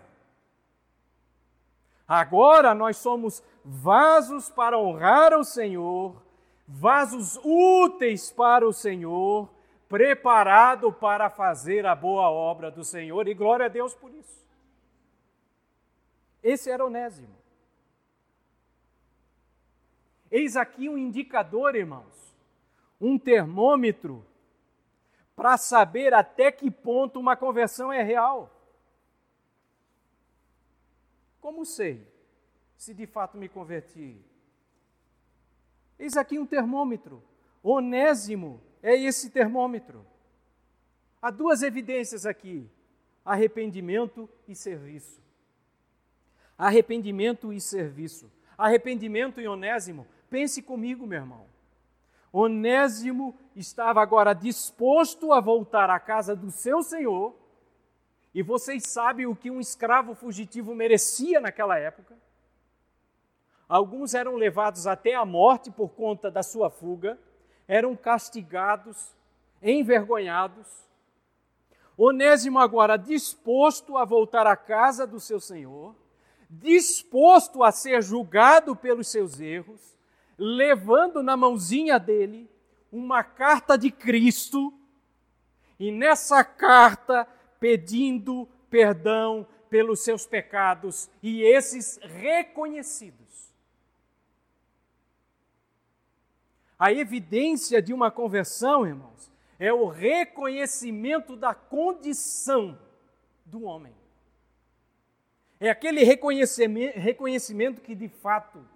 [2.07, 6.23] Agora nós somos vasos para honrar o Senhor
[6.67, 9.49] vasos úteis para o Senhor,
[9.87, 14.43] preparado para fazer a boa obra do Senhor, e glória a Deus por isso.
[16.41, 17.35] Esse era Onésimo.
[20.31, 22.35] Eis aqui um indicador, irmãos,
[22.99, 24.25] um termômetro
[25.35, 28.49] para saber até que ponto uma conversão é real.
[31.39, 32.12] Como sei
[32.83, 34.21] se de fato me converti?
[35.97, 37.23] Eis aqui um termômetro.
[37.63, 40.05] Onésimo é esse termômetro.
[41.21, 42.69] Há duas evidências aqui:
[43.23, 45.21] arrependimento e serviço.
[46.57, 48.29] Arrependimento e serviço.
[48.57, 50.05] Arrependimento e Onésimo.
[50.29, 51.45] Pense comigo, meu irmão.
[52.33, 57.33] Onésimo estava agora disposto a voltar à casa do seu senhor,
[58.33, 62.17] e vocês sabem o que um escravo fugitivo merecia naquela época.
[63.67, 67.17] Alguns eram levados até a morte por conta da sua fuga,
[67.67, 69.15] eram castigados,
[69.61, 70.67] envergonhados.
[71.97, 75.95] Onésimo, agora disposto a voltar à casa do seu senhor,
[76.49, 79.97] disposto a ser julgado pelos seus erros,
[80.37, 82.49] levando na mãozinha dele
[82.91, 84.73] uma carta de Cristo,
[85.79, 87.27] e nessa carta
[87.59, 93.52] pedindo perdão pelos seus pecados, e esses reconhecidos.
[96.83, 102.77] A evidência de uma conversão, irmãos, é o reconhecimento da condição
[103.45, 103.95] do homem.
[105.61, 108.67] É aquele reconhecimento, reconhecimento que, de fato,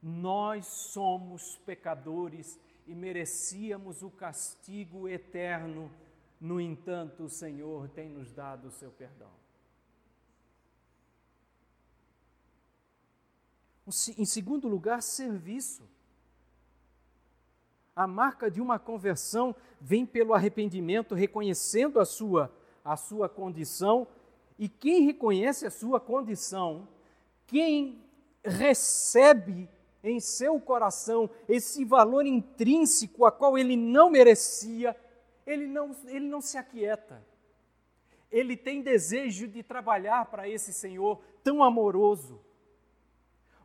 [0.00, 5.90] nós somos pecadores e merecíamos o castigo eterno.
[6.40, 9.32] No entanto, o Senhor tem nos dado o seu perdão.
[14.16, 15.97] Em segundo lugar, serviço.
[17.98, 22.48] A marca de uma conversão vem pelo arrependimento, reconhecendo a sua,
[22.84, 24.06] a sua condição.
[24.56, 26.86] E quem reconhece a sua condição,
[27.44, 28.00] quem
[28.44, 29.68] recebe
[30.00, 34.94] em seu coração esse valor intrínseco a qual ele não merecia,
[35.44, 37.20] ele não, ele não se aquieta.
[38.30, 42.40] Ele tem desejo de trabalhar para esse Senhor tão amoroso.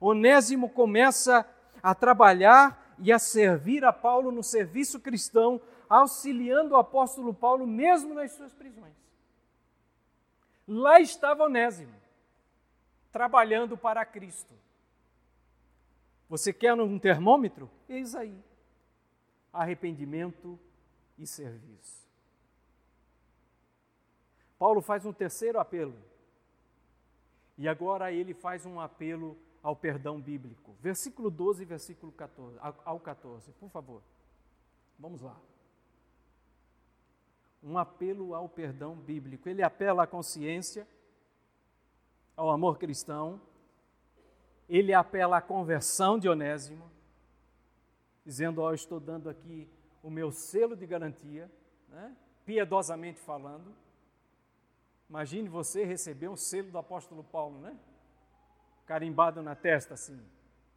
[0.02, 1.48] Onésimo começa
[1.84, 8.14] a trabalhar e a servir a Paulo no serviço cristão, auxiliando o apóstolo Paulo mesmo
[8.14, 8.96] nas suas prisões.
[10.68, 11.94] Lá estava Onésimo,
[13.12, 14.54] trabalhando para Cristo.
[16.30, 17.70] Você quer um termômetro?
[17.88, 18.36] Eis aí.
[19.52, 20.60] Arrependimento
[21.18, 22.04] e serviço.
[24.58, 25.96] Paulo faz um terceiro apelo.
[27.58, 30.76] E agora ele faz um apelo ao perdão bíblico.
[30.82, 34.04] Versículo 12 versículo 14, ao 14, por favor.
[35.00, 35.40] Vamos lá.
[37.64, 39.48] Um apelo ao perdão bíblico.
[39.48, 40.86] Ele apela à consciência,
[42.36, 43.40] ao amor cristão,
[44.68, 46.92] ele apela à conversão de Onésimo,
[48.26, 49.70] dizendo: Ó, oh, estou dando aqui
[50.02, 51.50] o meu selo de garantia,
[51.88, 52.16] né?
[52.46, 53.74] piedosamente falando.
[55.10, 57.78] Imagine você receber um selo do apóstolo Paulo, né?
[58.86, 60.20] Carimbado na testa, assim.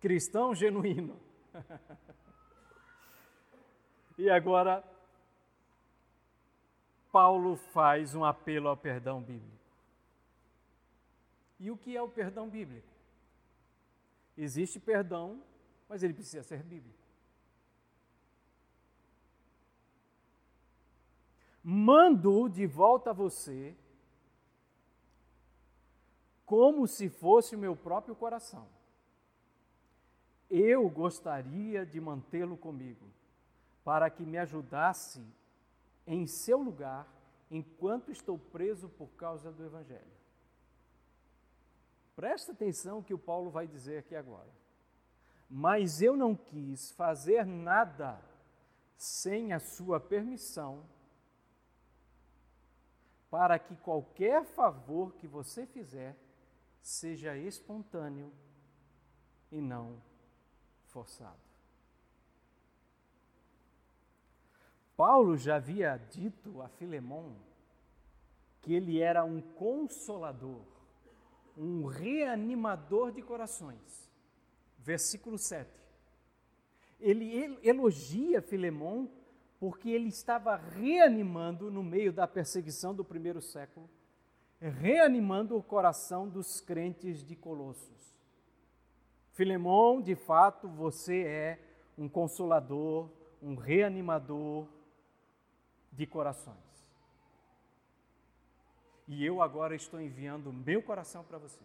[0.00, 1.18] Cristão genuíno.
[4.18, 4.84] e agora,
[7.10, 9.56] Paulo faz um apelo ao perdão bíblico.
[11.58, 12.86] E o que é o perdão bíblico?
[14.36, 15.42] Existe perdão,
[15.88, 16.94] mas ele precisa ser bíblico.
[21.64, 23.74] Mando de volta a você
[26.46, 28.68] como se fosse o meu próprio coração.
[30.48, 33.04] Eu gostaria de mantê-lo comigo,
[33.84, 35.26] para que me ajudasse
[36.06, 37.06] em seu lugar
[37.50, 40.16] enquanto estou preso por causa do Evangelho.
[42.14, 44.48] Presta atenção que o Paulo vai dizer aqui agora.
[45.50, 48.20] Mas eu não quis fazer nada
[48.96, 50.84] sem a sua permissão,
[53.30, 56.16] para que qualquer favor que você fizer
[56.86, 58.32] seja espontâneo
[59.50, 60.00] e não
[60.84, 61.36] forçado.
[64.96, 67.36] Paulo já havia dito a Filemão
[68.62, 70.62] que ele era um consolador,
[71.56, 74.08] um reanimador de corações.
[74.78, 75.68] Versículo 7.
[77.00, 79.10] Ele elogia Filemão
[79.58, 83.90] porque ele estava reanimando no meio da perseguição do primeiro século
[84.60, 88.16] reanimando o coração dos crentes de Colossos.
[89.32, 91.58] Filemão, de fato, você é
[91.98, 93.10] um consolador,
[93.42, 94.66] um reanimador
[95.92, 96.56] de corações.
[99.06, 101.64] E eu agora estou enviando meu coração para você.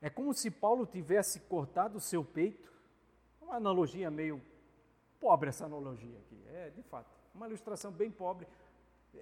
[0.00, 2.72] É como se Paulo tivesse cortado o seu peito.
[3.40, 4.40] Uma analogia meio
[5.20, 6.42] pobre essa analogia aqui.
[6.48, 8.46] É, de fato, uma ilustração bem pobre,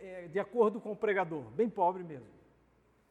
[0.01, 2.27] é, de acordo com o pregador, bem pobre mesmo.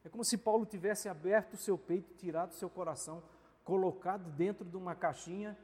[0.03, 3.23] É como se Paulo tivesse aberto o seu peito, tirado o seu coração,
[3.63, 5.57] colocado dentro de uma caixinha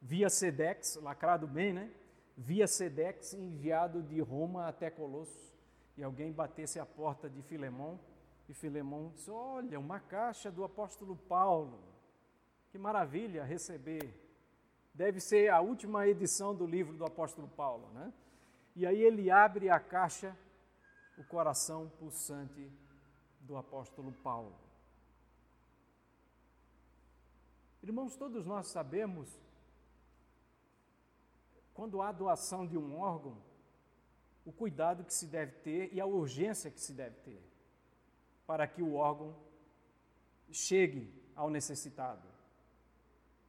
[0.00, 1.90] via Sedex, lacrado bem, né?
[2.36, 5.54] Via Sedex, enviado de Roma até Colossos.
[5.96, 7.98] E alguém batesse a porta de Filemão,
[8.48, 11.78] e Filemão disse: Olha, uma caixa do apóstolo Paulo.
[12.70, 14.14] Que maravilha receber.
[14.94, 18.12] Deve ser a última edição do livro do apóstolo Paulo, né?
[18.74, 20.36] E aí ele abre a caixa
[21.16, 22.70] o coração pulsante
[23.40, 24.54] do apóstolo Paulo.
[27.82, 29.28] Irmãos, todos nós sabemos,
[31.72, 33.36] quando há doação de um órgão,
[34.44, 37.42] o cuidado que se deve ter e a urgência que se deve ter
[38.46, 39.34] para que o órgão
[40.52, 42.26] chegue ao necessitado.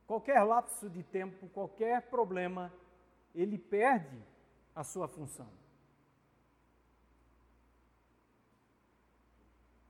[0.07, 2.73] Qualquer lapso de tempo, qualquer problema,
[3.35, 4.17] ele perde
[4.75, 5.49] a sua função.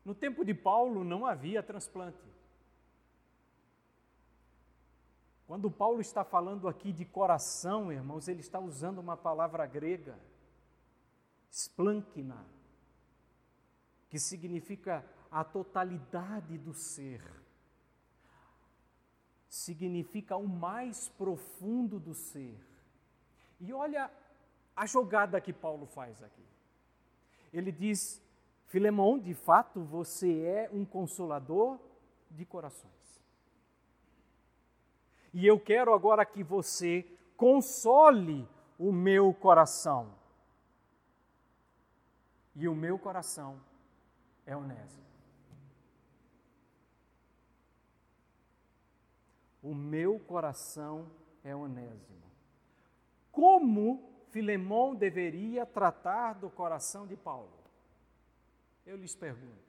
[0.08, 2.24] No tempo de Paulo não havia transplante.
[5.46, 10.18] Quando Paulo está falando aqui de coração, irmãos, ele está usando uma palavra grega,
[11.52, 12.46] splankina,
[14.10, 17.22] que significa a totalidade do ser.
[19.50, 22.58] Significa o mais profundo do ser.
[23.60, 24.10] E olha
[24.74, 26.48] a jogada que Paulo faz aqui.
[27.52, 28.26] Ele diz
[28.68, 31.80] Filemão, de fato, você é um consolador
[32.30, 32.94] de corações.
[35.34, 37.06] E eu quero agora que você
[37.38, 38.48] console
[38.78, 40.14] o meu coração.
[42.56, 43.62] E o meu coração
[44.46, 45.06] é onésimo.
[49.64, 51.10] O meu coração
[51.44, 52.18] é onésimo.
[53.32, 57.67] Como Filemão deveria tratar do coração de Paulo?
[58.88, 59.68] Eu lhes pergunto: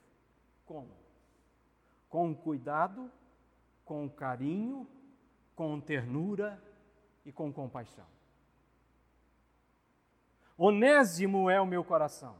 [0.64, 0.94] como?
[2.08, 3.10] Com cuidado,
[3.84, 4.86] com carinho,
[5.56, 6.62] com ternura
[7.26, 8.06] e com compaixão.
[10.56, 12.36] Onésimo é o meu coração.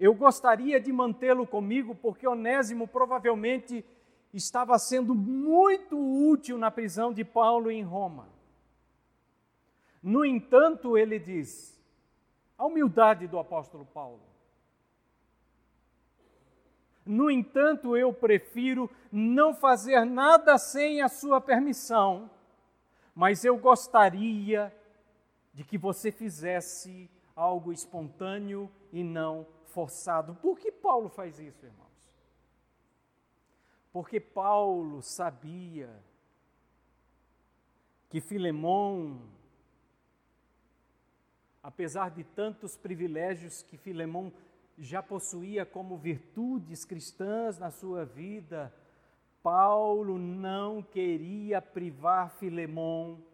[0.00, 3.84] Eu gostaria de mantê-lo comigo porque Onésimo provavelmente
[4.32, 8.28] estava sendo muito útil na prisão de Paulo em Roma.
[10.02, 11.78] No entanto, ele diz,
[12.56, 14.35] a humildade do apóstolo Paulo.
[17.06, 22.28] No entanto, eu prefiro não fazer nada sem a sua permissão,
[23.14, 24.74] mas eu gostaria
[25.54, 30.34] de que você fizesse algo espontâneo e não forçado.
[30.34, 31.86] Por que Paulo faz isso, irmãos?
[33.92, 35.88] Porque Paulo sabia
[38.10, 39.20] que Filemão,
[41.62, 44.32] apesar de tantos privilégios que Filemão
[44.78, 48.74] já possuía como virtudes cristãs na sua vida,
[49.42, 53.24] Paulo não queria privar Filemão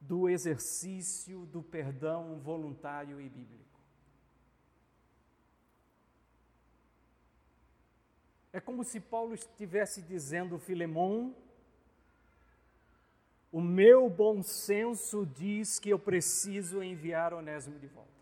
[0.00, 3.78] do exercício do perdão voluntário e bíblico.
[8.52, 11.36] É como se Paulo estivesse dizendo, Filemão,
[13.52, 18.19] o meu bom senso diz que eu preciso enviar Onésimo de volta.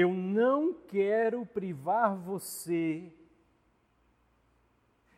[0.00, 3.12] Eu não quero privar você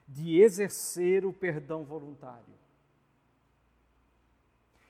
[0.09, 2.55] de exercer o perdão voluntário.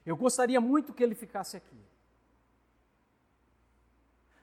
[0.07, 1.77] Eu gostaria muito que ele ficasse aqui.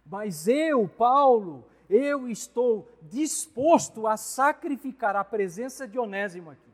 [0.06, 6.66] Mas eu, Paulo, eu estou disposto a sacrificar a presença de Onésimo aqui.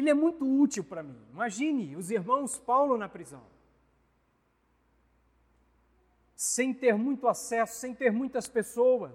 [0.00, 1.14] Ele é muito útil para mim.
[1.30, 3.42] Imagine os irmãos Paulo na prisão.
[6.34, 9.12] Sem ter muito acesso, sem ter muitas pessoas.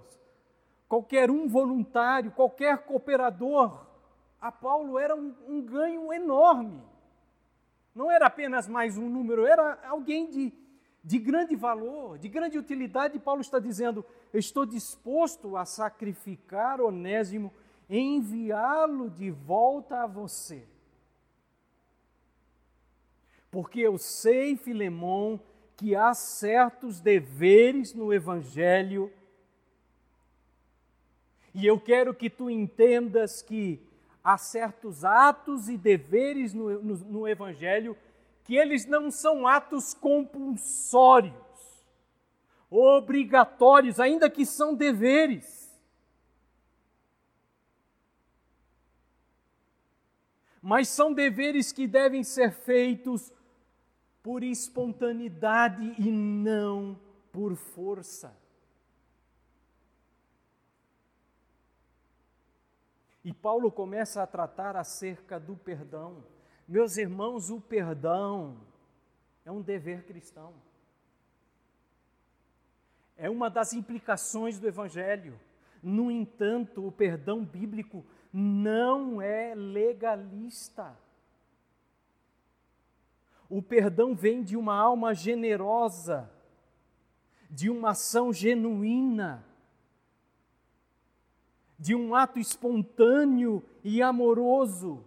[0.88, 3.84] Qualquer um voluntário, qualquer cooperador
[4.40, 6.80] a Paulo era um, um ganho enorme.
[7.92, 10.52] Não era apenas mais um número, era alguém de,
[11.02, 13.18] de grande valor, de grande utilidade.
[13.18, 17.52] Paulo está dizendo: estou disposto a sacrificar Onésimo,
[17.90, 20.75] enviá-lo de volta a você.
[23.50, 25.40] Porque eu sei, Filemão,
[25.76, 29.12] que há certos deveres no Evangelho,
[31.54, 33.80] e eu quero que tu entendas que
[34.22, 37.96] há certos atos e deveres no, no, no Evangelho
[38.44, 41.34] que eles não são atos compulsórios,
[42.70, 45.66] obrigatórios, ainda que são deveres.
[50.62, 53.32] Mas são deveres que devem ser feitos
[54.26, 56.98] por espontaneidade e não
[57.30, 58.36] por força.
[63.24, 66.24] E Paulo começa a tratar acerca do perdão.
[66.66, 68.56] Meus irmãos, o perdão
[69.44, 70.52] é um dever cristão.
[73.16, 75.38] É uma das implicações do Evangelho.
[75.80, 80.98] No entanto, o perdão bíblico não é legalista.
[83.48, 86.30] O perdão vem de uma alma generosa,
[87.50, 89.44] de uma ação genuína
[91.78, 95.04] de um ato espontâneo e amoroso.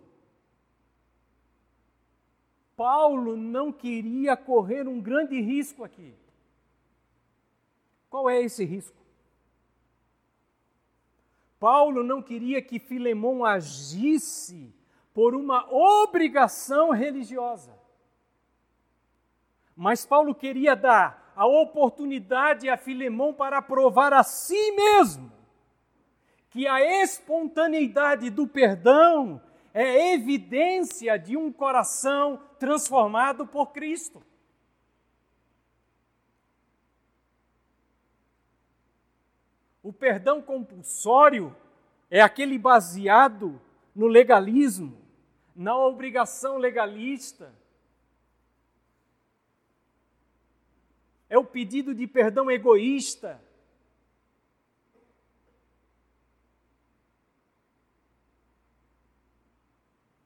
[2.76, 6.14] Paulo não queria correr um grande risco aqui.
[8.10, 8.98] Qual é esse risco?
[11.60, 14.74] Paulo não queria que Filemão agisse
[15.14, 17.78] por uma obrigação religiosa.
[19.82, 25.32] Mas Paulo queria dar a oportunidade a Filemão para provar a si mesmo
[26.50, 29.42] que a espontaneidade do perdão
[29.74, 34.22] é evidência de um coração transformado por Cristo.
[39.82, 41.56] O perdão compulsório
[42.12, 43.62] é aquele baseado
[43.96, 44.98] no legalismo,
[45.56, 47.58] na obrigação legalista.
[51.30, 53.40] É o pedido de perdão egoísta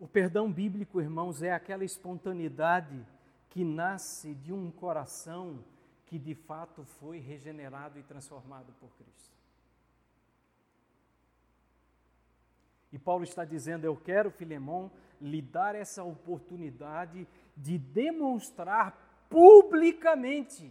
[0.03, 3.07] O perdão bíblico, irmãos, é aquela espontaneidade
[3.49, 5.63] que nasce de um coração
[6.05, 9.33] que de fato foi regenerado e transformado por Cristo.
[12.91, 14.91] E Paulo está dizendo: Eu quero, Filemão,
[15.21, 17.25] lhe dar essa oportunidade
[17.55, 20.69] de demonstrar publicamente,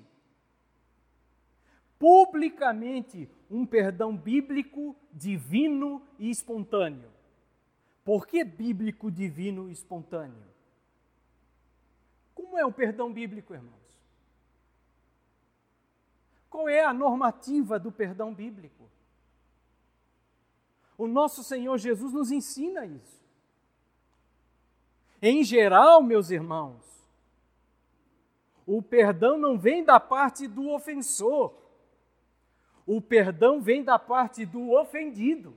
[2.03, 7.09] publicamente, um perdão bíblico, divino e espontâneo.
[8.05, 10.43] Por que bíblico, divino e espontâneo?
[12.35, 14.03] Como é o perdão bíblico, irmãos?
[16.51, 18.91] Qual é a normativa do perdão bíblico?
[20.99, 23.23] O nosso Senhor Jesus nos ensina isso.
[25.23, 26.83] Em geral, meus irmãos,
[28.67, 31.62] o perdão não vem da parte do ofensor,
[32.97, 35.57] o perdão vem da parte do ofendido.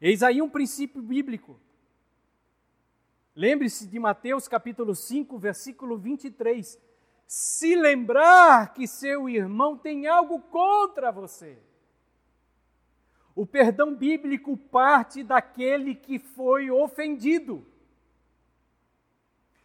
[0.00, 1.60] Eis aí um princípio bíblico.
[3.34, 6.80] Lembre-se de Mateus capítulo 5, versículo 23.
[7.26, 11.58] Se lembrar que seu irmão tem algo contra você.
[13.34, 17.66] O perdão bíblico parte daquele que foi ofendido.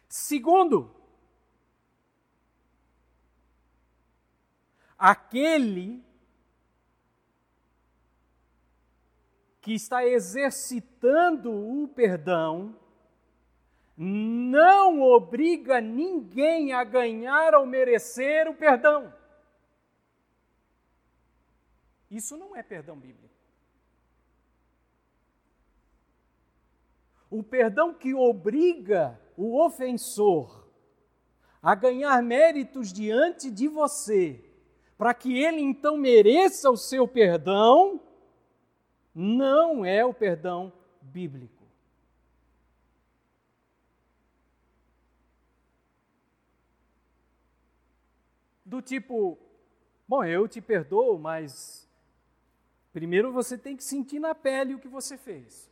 [0.09, 0.93] Segundo,
[5.01, 6.05] aquele
[9.59, 12.77] que está exercitando o perdão
[13.97, 19.11] não obriga ninguém a ganhar ou merecer o perdão.
[22.09, 23.33] Isso não é perdão bíblico.
[27.27, 30.67] O perdão que obriga o ofensor
[31.59, 34.50] a ganhar méritos diante de você,
[35.01, 37.99] para que ele então mereça o seu perdão,
[39.15, 40.71] não é o perdão
[41.01, 41.65] bíblico.
[48.63, 49.39] Do tipo,
[50.07, 51.89] bom, eu te perdoo, mas
[52.93, 55.67] primeiro você tem que sentir na pele o que você fez.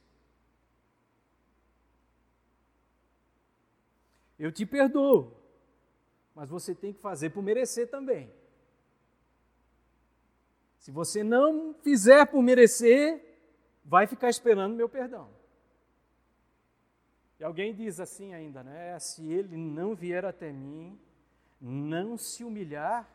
[4.40, 5.32] Eu te perdoo,
[6.34, 8.39] mas você tem que fazer por merecer também.
[10.90, 13.24] Se você não fizer por merecer,
[13.86, 15.30] vai ficar esperando meu perdão.
[17.40, 18.98] E alguém diz assim ainda, né?
[18.98, 21.00] Se ele não vier até mim,
[21.62, 23.08] não se humilhar,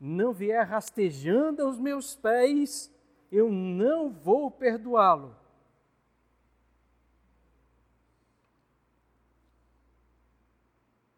[0.00, 2.90] não vier rastejando aos meus pés,
[3.30, 5.36] eu não vou perdoá-lo.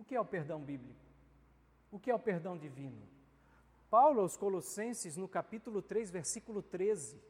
[0.05, 1.01] que é o perdão bíblico?
[1.93, 3.12] O que é o perdão divino?
[3.93, 7.23] Paulo aos Colossenses, no capítulo 3, versículo 13.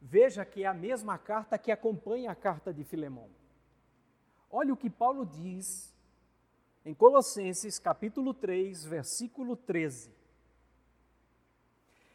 [0.00, 3.30] Veja que é a mesma carta que acompanha a carta de Filemão.
[4.50, 5.94] Olha o que Paulo diz
[6.84, 10.12] em Colossenses, capítulo 3, versículo 13.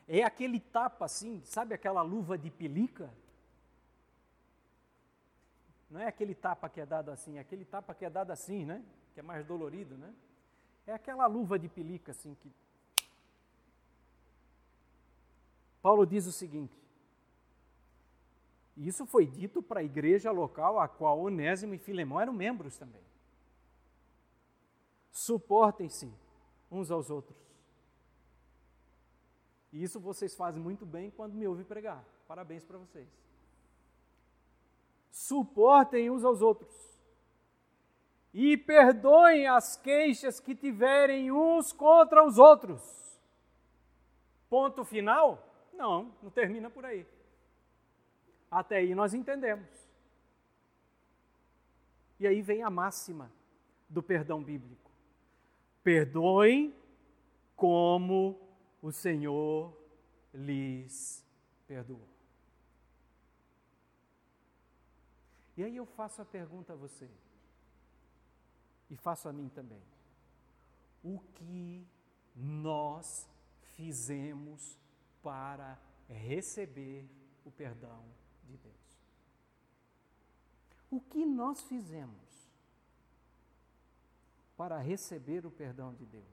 [0.06, 3.14] É aquele tapa assim, sabe aquela luva de pelica?
[5.90, 8.66] Não é aquele tapa que é dado assim, é aquele tapa que é dado assim,
[8.66, 8.84] né?
[9.14, 10.14] Que é mais dolorido, né?
[10.86, 12.52] É aquela luva de pelica assim que.
[15.84, 16.76] Paulo diz o seguinte:
[18.76, 22.76] e isso foi dito para a igreja local, a qual Onésimo e Filemão eram membros
[22.76, 23.04] também.
[25.12, 26.12] Suportem-se
[26.72, 27.38] uns aos outros.
[29.72, 32.04] E isso vocês fazem muito bem quando me ouvem pregar.
[32.28, 33.08] Parabéns para vocês
[35.14, 36.74] suportem uns aos outros
[38.34, 42.82] e perdoem as queixas que tiverem uns contra os outros.
[44.50, 45.53] Ponto final?
[45.74, 47.06] Não, não termina por aí.
[48.50, 49.68] Até aí nós entendemos.
[52.20, 53.32] E aí vem a máxima
[53.90, 54.92] do perdão bíblico:
[55.84, 56.74] perdoem
[57.56, 58.40] como
[58.82, 59.76] o Senhor
[60.34, 61.26] lhes
[61.68, 62.08] perdoou.
[65.56, 67.10] E aí eu faço a pergunta a você,
[68.90, 69.82] e faço a mim também:
[71.04, 71.88] o que
[72.36, 73.28] nós
[73.76, 74.78] fizemos
[75.24, 77.10] para receber
[77.46, 78.04] o perdão
[78.44, 78.76] de Deus?
[80.92, 82.22] O que nós fizemos
[84.56, 86.26] para receber o perdão de Deus?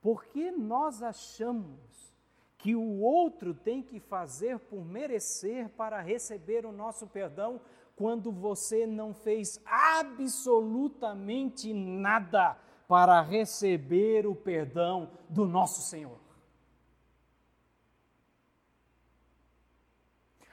[0.00, 2.14] Porque nós achamos
[2.58, 7.60] que o outro tem que fazer por merecer para receber o nosso perdão,
[7.94, 12.56] quando você não fez absolutamente nada
[12.86, 16.25] para receber o perdão do nosso Senhor.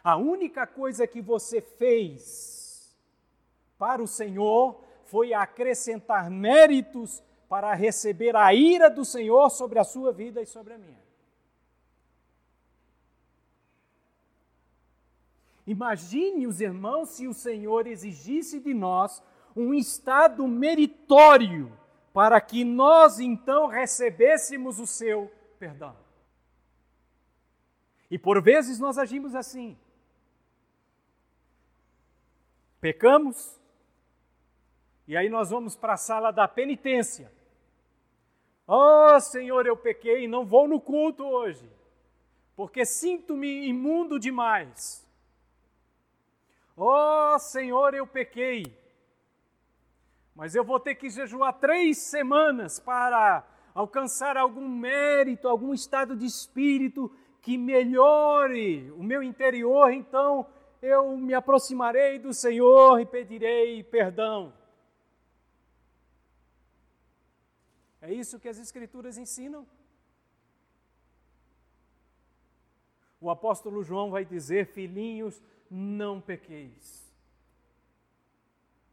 [0.03, 2.93] A única coisa que você fez
[3.77, 10.11] para o Senhor foi acrescentar méritos para receber a ira do Senhor sobre a sua
[10.11, 11.03] vida e sobre a minha.
[15.65, 19.23] Imagine os irmãos se o Senhor exigisse de nós
[19.55, 21.71] um estado meritório
[22.11, 25.95] para que nós então recebêssemos o seu perdão.
[28.11, 29.77] E por vezes nós agimos assim.
[32.83, 33.57] Pecamos,
[35.07, 37.31] e aí nós vamos para a sala da penitência.
[38.67, 41.65] Oh, Senhor, eu pequei, não vou no culto hoje,
[42.57, 45.07] porque sinto-me imundo demais.
[46.75, 48.65] Oh, Senhor, eu pequei,
[50.35, 56.25] mas eu vou ter que jejuar três semanas para alcançar algum mérito, algum estado de
[56.25, 57.09] espírito
[57.41, 60.45] que melhore o meu interior, então
[60.83, 64.53] eu me aproximarei do Senhor e pedirei perdão.
[68.01, 69.65] É isso que as Escrituras ensinam.
[73.21, 77.09] O apóstolo João vai dizer: Filhinhos, não pequeis.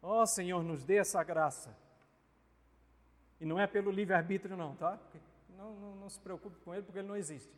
[0.00, 1.76] Ó oh, Senhor, nos dê essa graça.
[3.40, 4.96] E não é pelo livre-arbítrio, não, tá?
[5.56, 7.52] Não, não, não se preocupe com ele, porque ele não existe.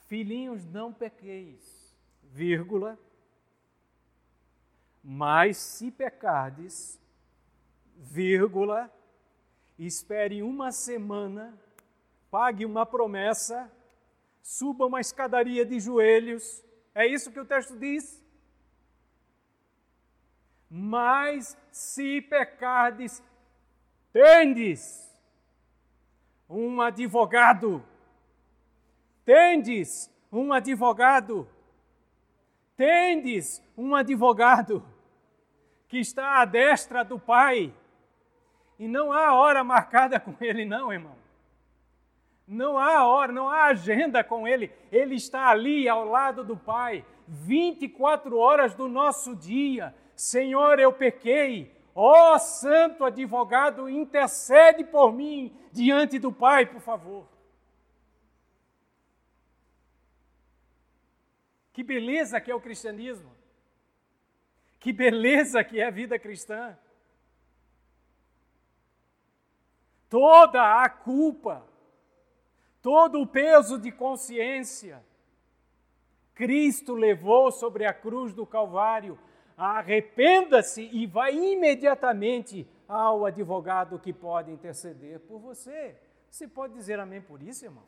[0.00, 1.81] Filhinhos, não pequeis,
[2.32, 2.98] vírgula,
[5.04, 6.98] mas se pecardes,
[7.96, 8.90] vírgula,
[9.78, 11.52] espere uma semana,
[12.30, 13.70] pague uma promessa,
[14.42, 16.64] suba uma escadaria de joelhos.
[16.94, 18.22] É isso que o texto diz.
[20.70, 23.22] Mas se pecardes,
[24.10, 25.12] tendes
[26.48, 27.84] um advogado.
[29.24, 31.46] Tendes um advogado.
[32.82, 34.84] Tendes um advogado
[35.86, 37.72] que está à destra do Pai
[38.76, 41.14] e não há hora marcada com ele, não, irmão.
[42.44, 44.72] Não há hora, não há agenda com ele.
[44.90, 49.94] Ele está ali ao lado do Pai, 24 horas do nosso dia.
[50.16, 51.72] Senhor, eu pequei.
[51.94, 57.28] Ó oh, santo advogado, intercede por mim diante do Pai, por favor.
[61.72, 63.30] Que beleza que é o cristianismo.
[64.78, 66.76] Que beleza que é a vida cristã.
[70.12, 71.64] toda a culpa,
[72.82, 75.02] todo o peso de consciência.
[76.34, 79.18] Cristo levou sobre a cruz do Calvário.
[79.56, 85.96] Arrependa-se e vá imediatamente ao advogado que pode interceder por você.
[86.30, 87.84] Você pode dizer amém por isso, irmão?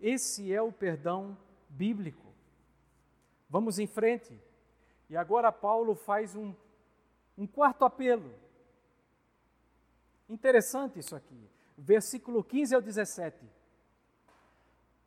[0.00, 1.36] Esse é o perdão
[1.68, 2.26] bíblico.
[3.48, 4.38] Vamos em frente.
[5.10, 6.54] E agora Paulo faz um
[7.38, 8.34] um quarto apelo.
[10.28, 11.48] Interessante isso aqui.
[11.76, 13.46] Versículo 15 ao 17.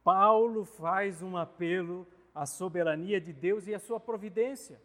[0.02, 4.82] Paulo faz um apelo à soberania de Deus e à sua providência.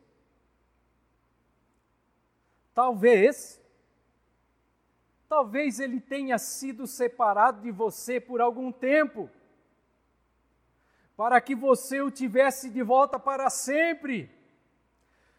[2.75, 3.63] Talvez,
[5.29, 9.31] talvez ele tenha sido separado de você por algum tempo,
[11.17, 14.31] para que você o tivesse de volta para sempre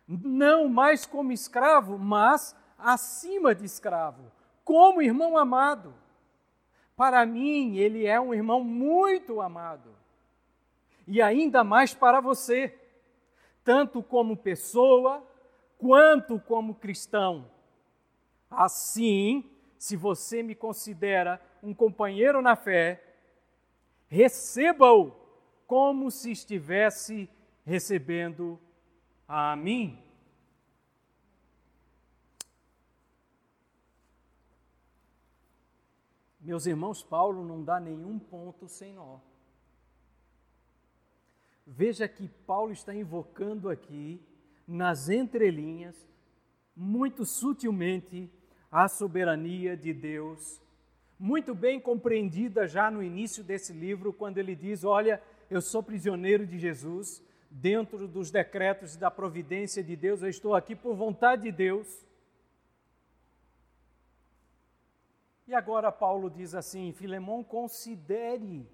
[0.07, 4.31] não mais como escravo, mas acima de escravo,
[4.63, 5.93] como irmão amado.
[6.95, 9.93] Para mim, ele é um irmão muito amado.
[11.05, 12.75] E ainda mais para você,
[13.63, 15.23] tanto como pessoa,
[15.77, 17.49] quanto como cristão.
[18.49, 19.43] Assim,
[19.77, 23.03] se você me considera um companheiro na fé,
[24.07, 25.26] receba-o
[25.67, 27.29] como se estivesse
[27.65, 28.57] recebendo
[29.27, 30.01] a mim.
[36.39, 39.19] Meus irmãos, Paulo não dá nenhum ponto sem nó.
[41.65, 44.25] Veja que Paulo está invocando aqui,
[44.65, 46.07] nas entrelinhas,
[46.73, 48.31] muito sutilmente,
[48.71, 50.61] a soberania de Deus,
[51.19, 56.45] muito bem compreendida já no início desse livro, quando ele diz: Olha, eu sou prisioneiro
[56.45, 61.51] de Jesus, dentro dos decretos da providência de Deus, eu estou aqui por vontade de
[61.51, 62.05] Deus.
[65.47, 68.67] E agora Paulo diz assim: Filemão, considere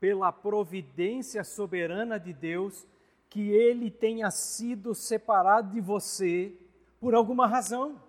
[0.00, 2.86] pela providência soberana de Deus
[3.28, 6.52] que ele tenha sido separado de você
[6.98, 8.00] por alguma razão.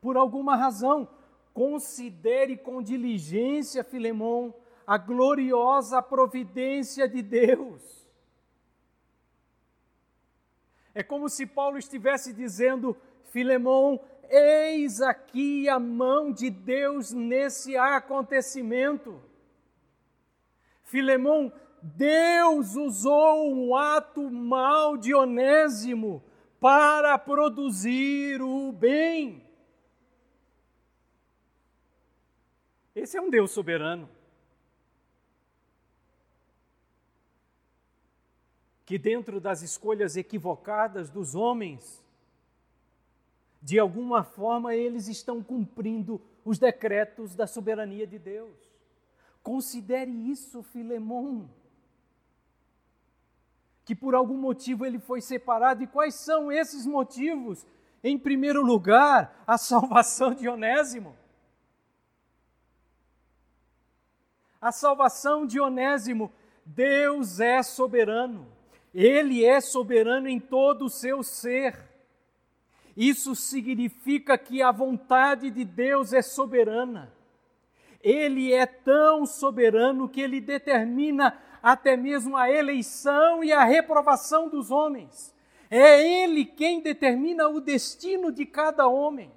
[0.00, 1.08] Por alguma razão,
[1.54, 4.52] considere com diligência, Filemão,
[4.84, 8.04] a gloriosa providência de Deus.
[10.92, 12.96] É como se Paulo estivesse dizendo:
[13.30, 19.22] Filemão, eis aqui a mão de Deus nesse acontecimento.
[20.82, 21.52] Filemão,
[21.82, 26.22] Deus usou um ato mal de Onésimo
[26.60, 29.44] para produzir o bem.
[32.94, 34.08] Esse é um Deus soberano.
[38.86, 42.04] Que dentro das escolhas equivocadas dos homens,
[43.60, 48.54] de alguma forma eles estão cumprindo os decretos da soberania de Deus.
[49.42, 51.50] Considere isso, Filemão.
[53.84, 57.66] Que por algum motivo ele foi separado, e quais são esses motivos?
[58.02, 61.16] Em primeiro lugar, a salvação de Onésimo.
[64.64, 66.32] A salvação de Onésimo.
[66.64, 68.46] Deus é soberano.
[68.94, 71.78] Ele é soberano em todo o seu ser.
[72.96, 77.12] Isso significa que a vontade de Deus é soberana.
[78.02, 84.70] Ele é tão soberano que ele determina até mesmo a eleição e a reprovação dos
[84.70, 85.34] homens.
[85.70, 89.30] É ele quem determina o destino de cada homem.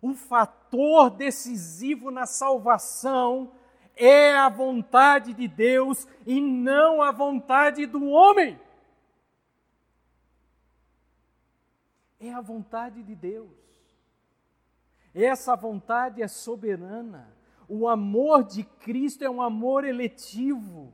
[0.00, 3.50] O fator decisivo na salvação
[3.96, 8.58] é a vontade de Deus e não a vontade do homem.
[12.28, 13.50] é a vontade de Deus.
[15.14, 17.28] Essa vontade é soberana.
[17.68, 20.92] O amor de Cristo é um amor eletivo.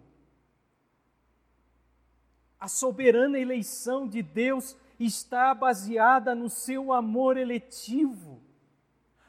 [2.58, 8.42] A soberana eleição de Deus está baseada no seu amor eletivo.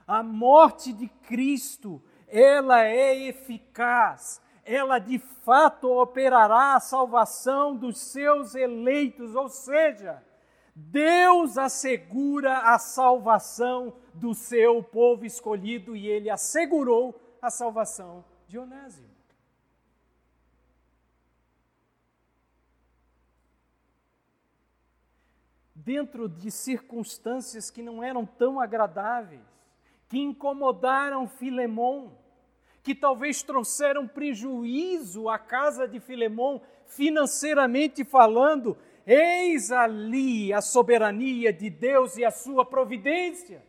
[0.06, 8.56] A morte de Cristo, ela é eficaz, ela de fato operará a salvação dos seus
[8.56, 10.24] eleitos, ou seja,
[10.74, 19.12] Deus assegura a salvação do seu povo escolhido e ele assegurou a salvação de Onésimo.
[25.76, 29.42] Dentro de circunstâncias que não eram tão agradáveis,
[30.08, 32.21] que incomodaram Filemão,
[32.84, 41.70] que talvez trouxeram prejuízo à casa de Filemão, financeiramente falando, Eis ali a soberania de
[41.70, 43.66] Deus e a sua providência.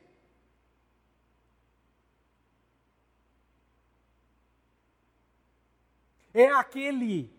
[6.34, 7.30] É aquele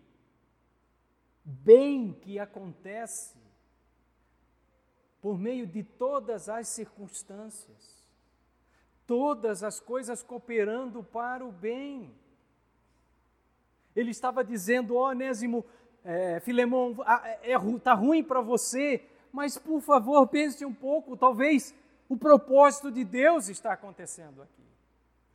[1.44, 3.36] bem que acontece
[5.20, 7.93] por meio de todas as circunstâncias,
[9.06, 12.14] todas as coisas cooperando para o bem.
[13.94, 15.64] Ele estava dizendo, ó Onésimo,
[16.04, 21.16] é, Filemão, está é, é, tá ruim para você, mas por favor pense um pouco,
[21.16, 21.74] talvez
[22.08, 24.64] o propósito de Deus está acontecendo aqui.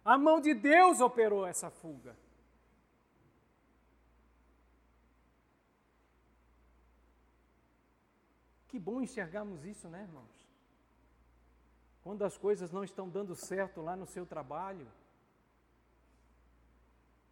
[0.04, 2.16] A mão de Deus operou essa fuga.
[8.68, 10.39] Que bom enxergarmos isso, né, irmãos?
[12.04, 14.88] Quando as coisas não estão dando certo lá no seu trabalho,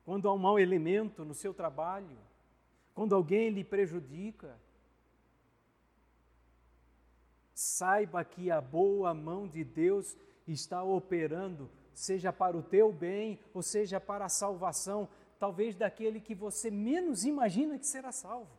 [0.03, 2.18] quando há um mau elemento no seu trabalho,
[2.93, 4.57] quando alguém lhe prejudica,
[7.53, 10.15] saiba que a boa mão de Deus
[10.47, 15.09] está operando, seja para o teu bem, ou seja para a salvação,
[15.39, 18.57] talvez daquele que você menos imagina que será salvo.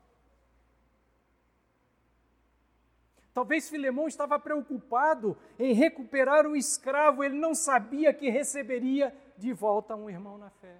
[3.39, 9.95] Talvez Filemão estava preocupado em recuperar o escravo, ele não sabia que receberia de volta
[9.95, 10.77] um irmão na fé.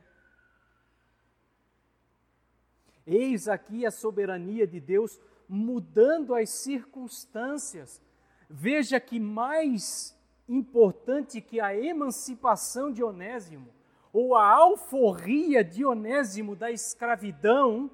[3.07, 8.03] Eis aqui a soberania de Deus mudando as circunstâncias.
[8.51, 13.69] Veja que mais importante que a emancipação de Onésimo,
[14.13, 17.89] ou a alforria de Onésimo da escravidão,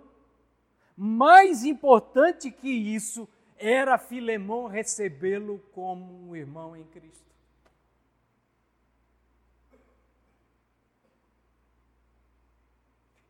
[0.97, 3.29] mais importante que isso
[3.67, 7.25] era Filemão recebê-lo como um irmão em Cristo.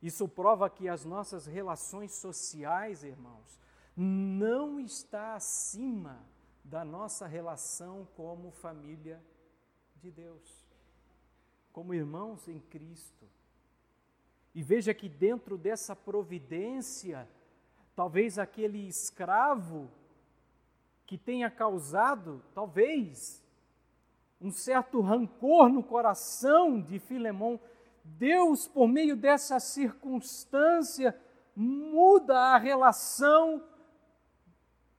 [0.01, 3.59] Isso prova que as nossas relações sociais, irmãos,
[3.95, 6.21] não está acima
[6.63, 9.23] da nossa relação como família
[9.95, 10.67] de Deus,
[11.71, 13.25] como irmãos em Cristo.
[14.53, 17.27] E veja que dentro dessa providência,
[17.95, 19.89] talvez aquele escravo
[21.05, 23.43] que tenha causado, talvez,
[24.41, 27.59] um certo rancor no coração de Filemão,
[28.03, 31.19] Deus, por meio dessa circunstância,
[31.55, 33.63] muda a relação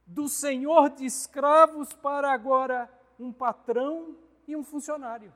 [0.07, 5.33] do senhor de escravos para agora um patrão e um funcionário.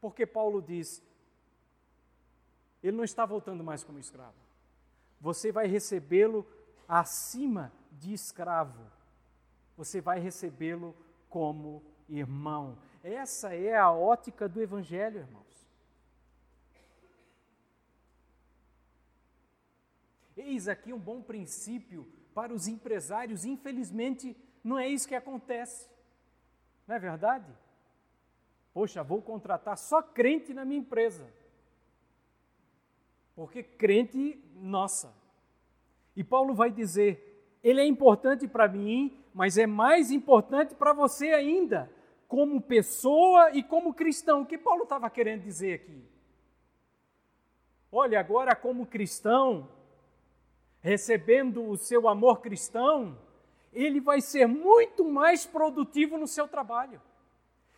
[0.00, 1.02] Porque Paulo diz:
[2.82, 4.34] ele não está voltando mais como escravo.
[5.20, 6.44] Você vai recebê-lo
[6.88, 8.90] acima de escravo.
[9.76, 10.94] Você vai recebê-lo
[11.28, 12.78] como irmão.
[13.02, 15.42] Essa é a ótica do Evangelho, irmãos.
[20.36, 23.44] Eis aqui um bom princípio para os empresários.
[23.44, 25.88] Infelizmente, não é isso que acontece.
[26.86, 27.52] Não é verdade?
[28.72, 31.28] Poxa, vou contratar só crente na minha empresa.
[33.34, 35.21] Porque crente, nossa.
[36.16, 37.32] E Paulo vai dizer:
[37.62, 41.90] ele é importante para mim, mas é mais importante para você ainda,
[42.28, 44.42] como pessoa e como cristão.
[44.42, 46.02] O que Paulo estava querendo dizer aqui?
[47.90, 49.68] Olha, agora, como cristão,
[50.80, 53.18] recebendo o seu amor cristão,
[53.72, 57.00] ele vai ser muito mais produtivo no seu trabalho.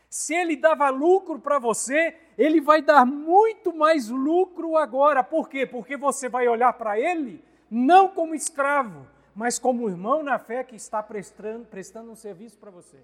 [0.09, 5.25] Se ele dava lucro para você, ele vai dar muito mais lucro agora.
[5.25, 5.67] Por quê?
[5.67, 10.77] Porque você vai olhar para ele não como escravo, mas como irmão na fé que
[10.77, 13.03] está prestando, prestando um serviço para você.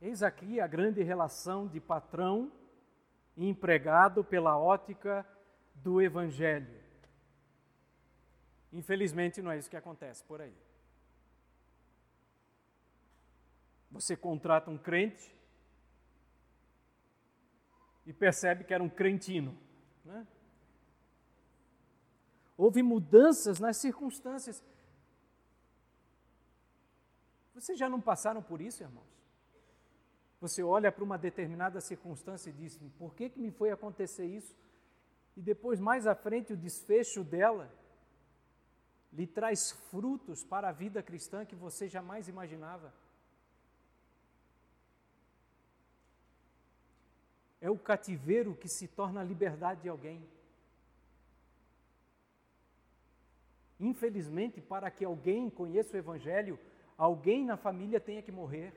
[0.00, 2.52] Eis aqui a grande relação de patrão
[3.36, 5.26] e empregado pela ótica
[5.76, 6.82] do Evangelho.
[8.72, 10.54] Infelizmente, não é isso que acontece por aí.
[13.90, 15.34] Você contrata um crente
[18.06, 19.56] e percebe que era um crentino.
[20.04, 20.26] Né?
[22.56, 24.62] Houve mudanças nas circunstâncias.
[27.54, 29.14] Vocês já não passaram por isso, irmãos?
[30.40, 34.54] Você olha para uma determinada circunstância e diz: por que, que me foi acontecer isso?
[35.36, 37.72] E depois, mais à frente, o desfecho dela
[39.12, 42.92] lhe traz frutos para a vida cristã que você jamais imaginava.
[47.64, 50.22] É o cativeiro que se torna a liberdade de alguém.
[53.80, 56.58] Infelizmente, para que alguém conheça o Evangelho,
[56.98, 58.74] alguém na família tenha que morrer.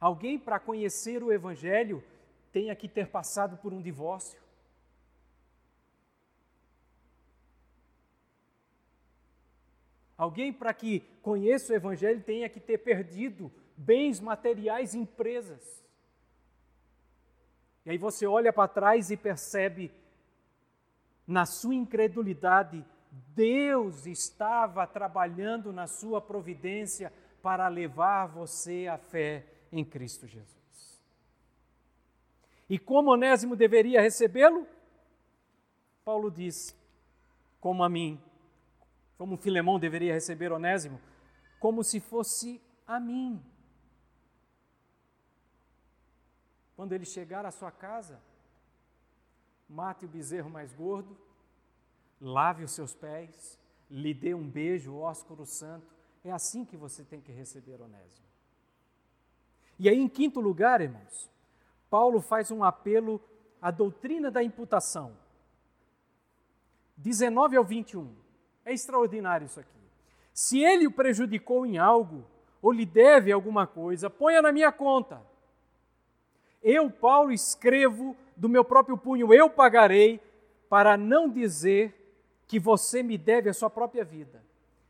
[0.00, 2.02] Alguém, para conhecer o Evangelho,
[2.50, 4.40] tenha que ter passado por um divórcio.
[10.16, 15.83] Alguém, para que conheça o Evangelho, tenha que ter perdido bens materiais, empresas.
[17.84, 19.92] E aí você olha para trás e percebe,
[21.26, 22.84] na sua incredulidade,
[23.34, 27.12] Deus estava trabalhando na sua providência
[27.42, 31.02] para levar você à fé em Cristo Jesus.
[32.68, 34.66] E como Onésimo deveria recebê-lo?
[36.04, 36.74] Paulo diz:
[37.60, 38.20] como a mim,
[39.16, 41.00] como Filemão deveria receber Onésimo,
[41.60, 43.42] como se fosse a mim.
[46.76, 48.20] Quando ele chegar à sua casa,
[49.68, 51.16] mate o bezerro mais gordo,
[52.20, 53.58] lave os seus pés,
[53.90, 55.94] lhe dê um beijo, ósculo santo.
[56.24, 58.24] É assim que você tem que receber Onésimo.
[59.78, 61.30] E aí, em quinto lugar, irmãos,
[61.90, 63.20] Paulo faz um apelo
[63.60, 65.16] à doutrina da imputação.
[66.96, 68.14] 19 ao 21.
[68.64, 69.70] É extraordinário isso aqui.
[70.32, 72.24] Se ele o prejudicou em algo,
[72.62, 75.22] ou lhe deve alguma coisa, ponha na minha conta.
[76.64, 80.20] Eu, Paulo, escrevo do meu próprio punho, eu pagarei,
[80.68, 81.94] para não dizer
[82.48, 84.42] que você me deve a sua própria vida.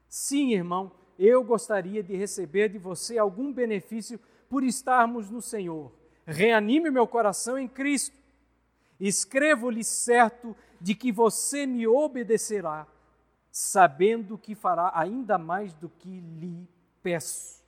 [0.08, 4.18] Sim, irmão, eu gostaria de receber de você algum benefício
[4.48, 5.92] por estarmos no Senhor.
[6.24, 8.16] Reanime meu coração em Cristo.
[9.00, 12.86] Escrevo-lhe certo de que você me obedecerá
[13.50, 16.68] sabendo que fará ainda mais do que lhe
[17.02, 17.63] peço.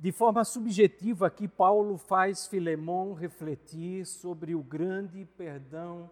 [0.00, 6.08] De forma subjetiva, aqui Paulo faz Filemão refletir sobre o grande perdão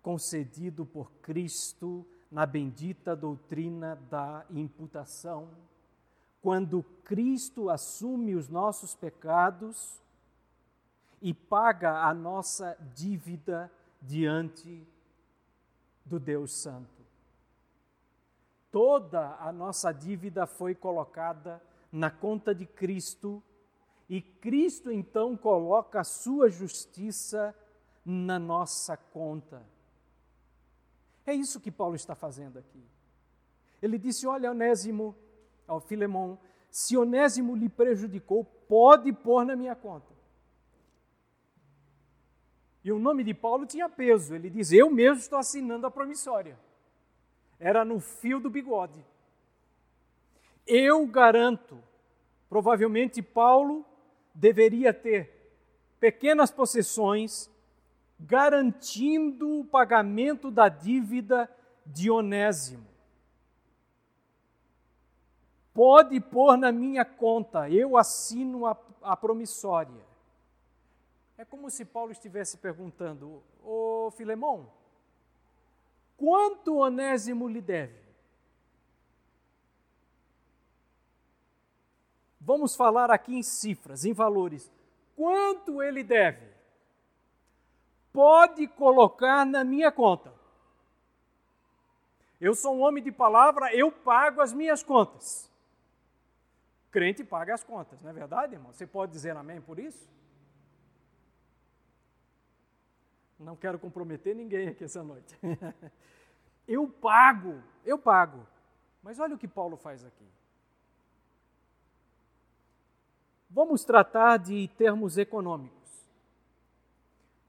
[0.00, 5.48] concedido por Cristo na bendita doutrina da imputação.
[6.40, 10.00] Quando Cristo assume os nossos pecados
[11.20, 13.68] e paga a nossa dívida
[14.00, 14.86] diante
[16.04, 17.02] do Deus Santo.
[18.70, 21.60] Toda a nossa dívida foi colocada
[21.94, 23.40] na conta de Cristo
[24.08, 27.54] e Cristo então coloca a sua justiça
[28.04, 29.64] na nossa conta.
[31.24, 32.84] É isso que Paulo está fazendo aqui.
[33.80, 35.14] Ele disse: Olha, Onésimo,
[35.68, 36.36] ao Filemão,
[36.68, 40.12] se Onésimo lhe prejudicou, pode pôr na minha conta.
[42.82, 44.34] E o nome de Paulo tinha peso.
[44.34, 46.58] Ele diz: Eu mesmo estou assinando a promissória.
[47.56, 49.13] Era no fio do bigode.
[50.66, 51.82] Eu garanto.
[52.48, 53.84] Provavelmente Paulo
[54.34, 55.34] deveria ter
[55.98, 57.50] pequenas possessões
[58.20, 61.50] garantindo o pagamento da dívida
[61.84, 62.86] de Onésimo.
[65.72, 70.04] Pode pôr na minha conta, eu assino a, a promissória.
[71.36, 74.70] É como se Paulo estivesse perguntando: Ô Filemão,
[76.16, 78.03] quanto Onésimo lhe deve?
[82.44, 84.70] Vamos falar aqui em cifras, em valores.
[85.16, 86.46] Quanto ele deve?
[88.12, 90.30] Pode colocar na minha conta.
[92.38, 95.50] Eu sou um homem de palavra, eu pago as minhas contas.
[96.90, 98.72] Crente paga as contas, não é verdade, irmão?
[98.72, 100.06] Você pode dizer amém por isso?
[103.38, 105.34] Não quero comprometer ninguém aqui essa noite.
[106.68, 108.46] eu pago, eu pago.
[109.02, 110.26] Mas olha o que Paulo faz aqui.
[113.54, 115.72] Vamos tratar de termos econômicos.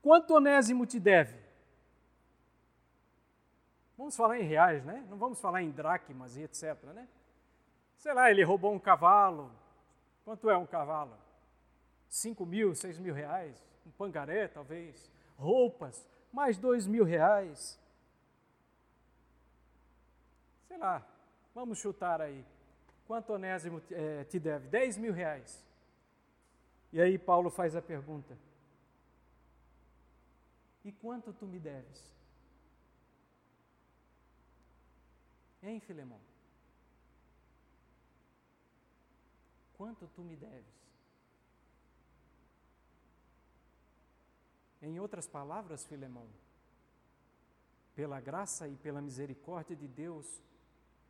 [0.04, 1.36] Quanto Onésimo te deve?
[3.98, 5.04] Vamos falar em reais, né?
[5.10, 7.08] Não vamos falar em dracmas e etc, né?
[7.98, 9.52] Sei lá, ele roubou um cavalo.
[10.24, 11.18] Quanto é um cavalo?
[12.08, 13.66] Cinco mil, seis mil reais?
[13.84, 15.12] Um pangaré, talvez?
[15.38, 17.80] roupas, mais dois mil reais.
[20.68, 21.04] Sei lá,
[21.54, 22.46] vamos chutar aí.
[23.08, 24.68] Quanto Onésimo é, te deve?
[24.68, 25.65] Dez mil reais.
[26.96, 28.38] E aí Paulo faz a pergunta:
[30.82, 32.02] E quanto tu me deves?
[35.62, 36.22] Hein, Filemão?
[39.74, 40.74] Quanto tu me deves?
[44.82, 46.30] Em outras palavras, Filemão,
[47.94, 50.42] pela graça e pela misericórdia de Deus,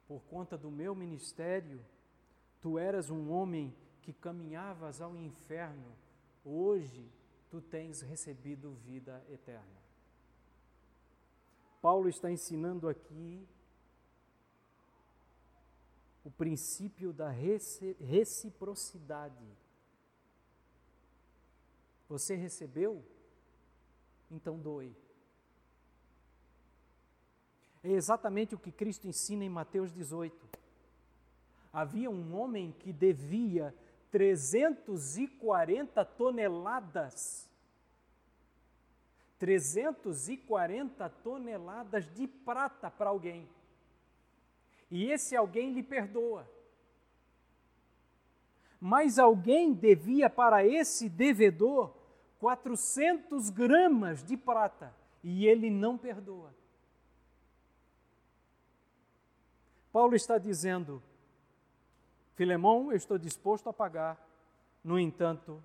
[0.08, 1.80] por conta do meu ministério,
[2.60, 3.72] tu eras um homem
[4.06, 5.92] que caminhavas ao inferno,
[6.44, 7.12] hoje
[7.50, 9.84] tu tens recebido vida eterna.
[11.82, 13.46] Paulo está ensinando aqui
[16.24, 19.46] o princípio da reciprocidade.
[22.08, 23.04] Você recebeu?
[24.30, 24.96] então doe.
[27.84, 30.36] É exatamente o que Cristo ensina em Mateus 18.
[31.72, 33.76] Havia um homem que devia
[34.16, 37.50] 340 toneladas.
[39.38, 43.46] 340 toneladas de prata para alguém.
[44.90, 46.50] E esse alguém lhe perdoa.
[48.80, 51.94] Mas alguém devia para esse devedor
[52.40, 56.56] 400 gramas de prata e ele não perdoa.
[59.92, 61.04] Paulo está dizendo:
[62.36, 64.18] Filemão, eu estou disposto a pagar,
[64.84, 65.64] no entanto,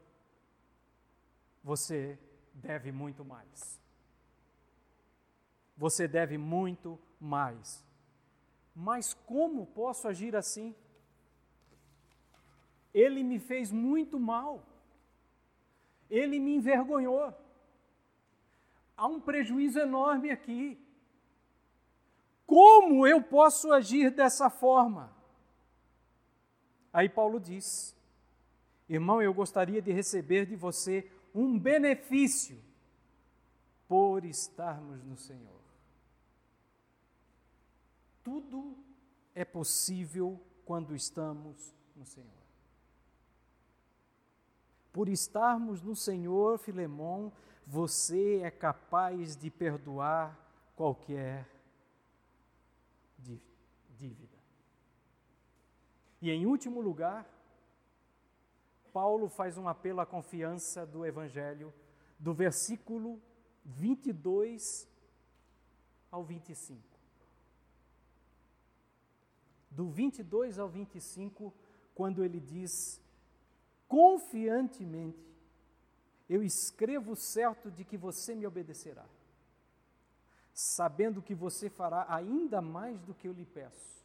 [1.62, 2.18] você
[2.54, 3.78] deve muito mais.
[5.76, 7.84] Você deve muito mais.
[8.74, 10.74] Mas como posso agir assim?
[12.94, 14.64] Ele me fez muito mal
[16.10, 17.32] ele me envergonhou.
[18.96, 20.78] Há um prejuízo enorme aqui.
[22.44, 25.14] Como eu posso agir dessa forma?
[26.92, 27.94] Aí Paulo diz:
[28.88, 32.58] Irmão, eu gostaria de receber de você um benefício
[33.88, 35.60] por estarmos no Senhor.
[38.22, 38.76] Tudo
[39.34, 42.28] é possível quando estamos no Senhor.
[44.92, 47.32] Por estarmos no Senhor, Filemão,
[47.66, 50.36] você é capaz de perdoar
[50.74, 51.48] qualquer
[53.96, 54.29] dívida.
[56.20, 57.26] E em último lugar,
[58.92, 61.72] Paulo faz um apelo à confiança do Evangelho,
[62.18, 63.20] do versículo
[63.64, 64.88] 22
[66.10, 66.82] ao 25.
[69.70, 71.54] Do 22 ao 25,
[71.94, 73.00] quando ele diz:
[73.88, 75.30] confiantemente,
[76.28, 79.06] eu escrevo certo de que você me obedecerá,
[80.52, 83.99] sabendo que você fará ainda mais do que eu lhe peço.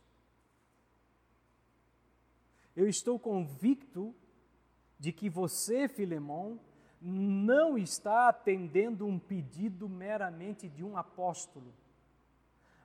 [2.76, 4.14] Eu estou convicto
[5.00, 6.60] de que você, Filemão,
[7.02, 11.74] não está atendendo um pedido meramente de um apóstolo,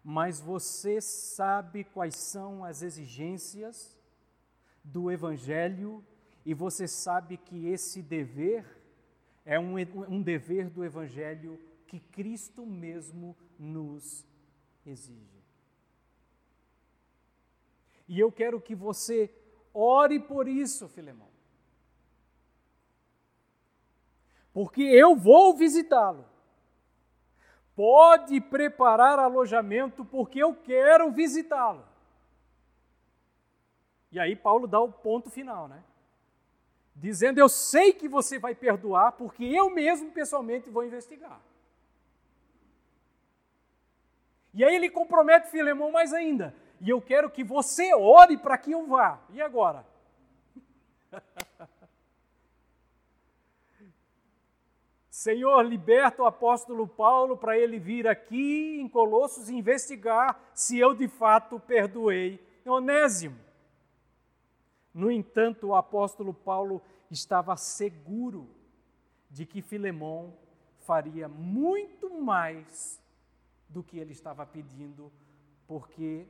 [0.05, 3.99] mas você sabe quais são as exigências
[4.85, 6.05] do Evangelho
[6.45, 8.65] e você sabe que esse dever
[9.45, 9.75] é um,
[10.09, 14.27] um dever do Evangelho que Cristo mesmo nos
[14.87, 15.41] exige.
[18.07, 19.29] E eu quero que você
[19.73, 21.29] ore por isso, Filemão.
[24.53, 26.25] Porque eu vou visitá-lo.
[27.77, 31.85] Pode preparar alojamento, porque eu quero visitá-lo.
[34.13, 35.83] E aí Paulo dá o ponto final, né?
[36.95, 41.41] Dizendo: Eu sei que você vai perdoar, porque eu mesmo pessoalmente vou investigar.
[44.53, 46.55] E aí ele compromete Filemão mais ainda.
[46.81, 49.21] E eu quero que você ore para que eu vá.
[49.31, 49.87] E agora?
[55.11, 61.09] Senhor, liberta o apóstolo Paulo para ele vir aqui em Colossos investigar se eu de
[61.09, 63.39] fato perdoei Onésimo.
[64.95, 68.49] No entanto, o apóstolo Paulo estava seguro
[69.31, 70.35] de que Filemão
[70.81, 73.01] faria muito mais
[73.69, 75.13] do que ele estava pedindo,
[75.67, 76.27] porque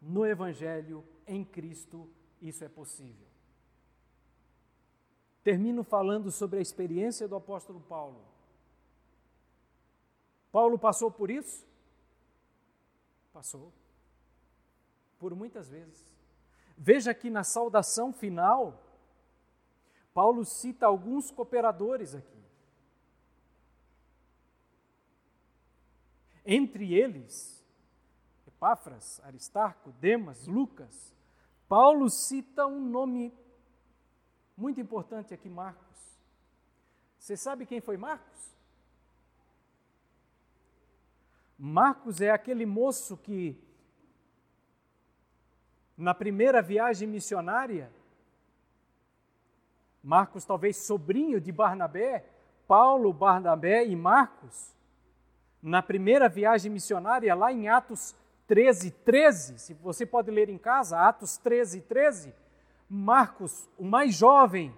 [0.00, 2.08] no Evangelho, em Cristo,
[2.40, 3.26] isso é possível.
[5.42, 8.20] Termino falando sobre a experiência do apóstolo Paulo.
[10.52, 11.66] Paulo passou por isso?
[13.32, 13.72] Passou.
[15.18, 16.16] Por muitas vezes.
[16.76, 18.82] Veja que na saudação final,
[20.14, 22.38] Paulo cita alguns cooperadores aqui.
[26.44, 27.57] Entre eles,
[28.58, 31.14] Epáfras, Aristarco, Demas, Lucas,
[31.68, 33.32] Paulo cita um nome
[34.56, 36.18] muito importante aqui, Marcos.
[37.20, 38.52] Você sabe quem foi Marcos?
[41.56, 43.56] Marcos é aquele moço que
[45.96, 47.92] na primeira viagem missionária,
[50.02, 52.28] Marcos, talvez sobrinho de Barnabé,
[52.66, 54.74] Paulo, Barnabé e Marcos,
[55.62, 58.16] na primeira viagem missionária, lá em Atos
[58.48, 62.34] 13, 13, se você pode ler em casa, Atos 13, 13,
[62.90, 64.74] Marcos, o mais jovem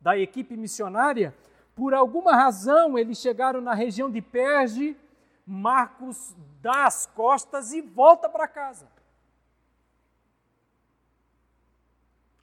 [0.00, 1.34] da equipe missionária,
[1.74, 4.96] por alguma razão eles chegaram na região de Perge,
[5.44, 8.86] Marcos dá as costas e volta para casa.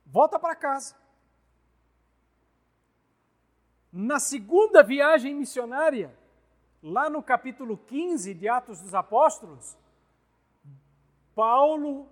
[0.08, 0.96] volta para casa.
[3.92, 6.18] Na segunda viagem missionária,
[6.82, 9.78] lá no capítulo 15 de Atos dos Apóstolos,
[11.38, 12.10] Paulo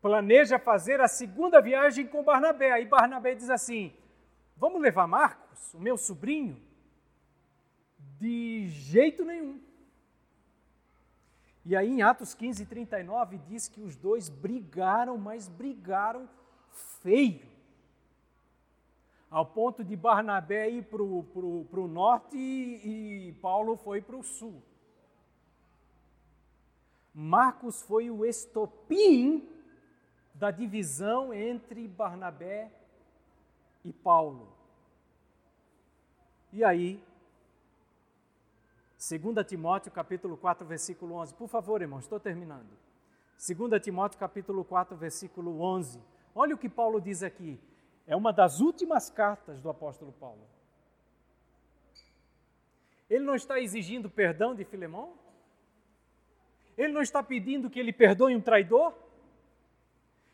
[0.00, 2.70] planeja fazer a segunda viagem com Barnabé.
[2.70, 3.92] Aí Barnabé diz assim:
[4.56, 6.62] Vamos levar Marcos, o meu sobrinho?
[8.20, 9.60] De jeito nenhum.
[11.64, 16.28] E aí em Atos 15, 39 diz que os dois brigaram, mas brigaram
[17.02, 17.44] feio,
[19.28, 24.62] ao ponto de Barnabé ir para o norte e, e Paulo foi para o sul.
[27.14, 29.48] Marcos foi o estopim
[30.34, 32.72] da divisão entre Barnabé
[33.84, 34.48] e Paulo.
[36.52, 37.02] E aí,
[38.96, 41.34] 2 Timóteo capítulo 4, versículo 11.
[41.34, 42.68] Por favor, irmão, estou terminando.
[43.36, 46.00] 2 Timóteo capítulo 4, versículo 11.
[46.34, 47.60] Olha o que Paulo diz aqui.
[48.06, 50.46] É uma das últimas cartas do apóstolo Paulo.
[53.10, 55.12] Ele não está exigindo perdão de Filemão?
[56.76, 58.92] Ele não está pedindo que ele perdoe um traidor?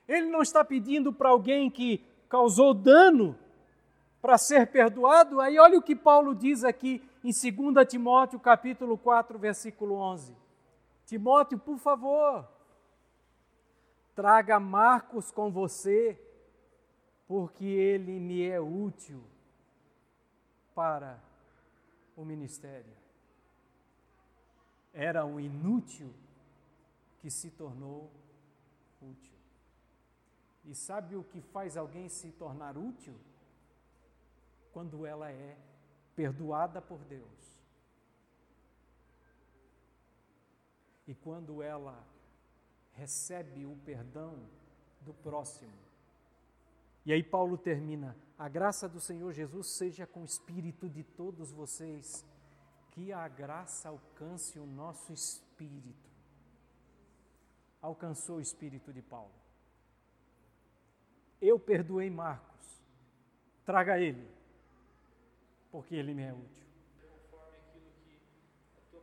[0.07, 3.37] Ele não está pedindo para alguém que causou dano
[4.21, 5.41] para ser perdoado?
[5.41, 10.35] Aí olha o que Paulo diz aqui em 2 Timóteo, capítulo 4, versículo 11.
[11.05, 12.47] Timóteo, por favor,
[14.19, 16.21] Traga Marcos com você,
[17.29, 19.23] porque ele me é útil
[20.75, 21.23] para
[22.17, 22.93] o ministério.
[24.93, 26.13] Era um inútil
[27.21, 28.13] que se tornou
[29.01, 29.39] útil.
[30.65, 33.15] E sabe o que faz alguém se tornar útil?
[34.73, 35.57] Quando ela é
[36.15, 37.59] perdoada por Deus.
[41.07, 42.05] E quando ela
[42.93, 44.37] recebe o perdão
[45.01, 45.73] do próximo.
[47.07, 51.51] E aí Paulo termina: A graça do Senhor Jesus seja com o espírito de todos
[51.51, 52.27] vocês,
[52.91, 56.08] que a graça alcance o nosso espírito.
[57.81, 59.35] Alcançou o espírito de Paulo.
[61.41, 62.83] Eu perdoei Marcos,
[63.65, 64.29] traga ele,
[65.71, 66.68] porque ele me é útil.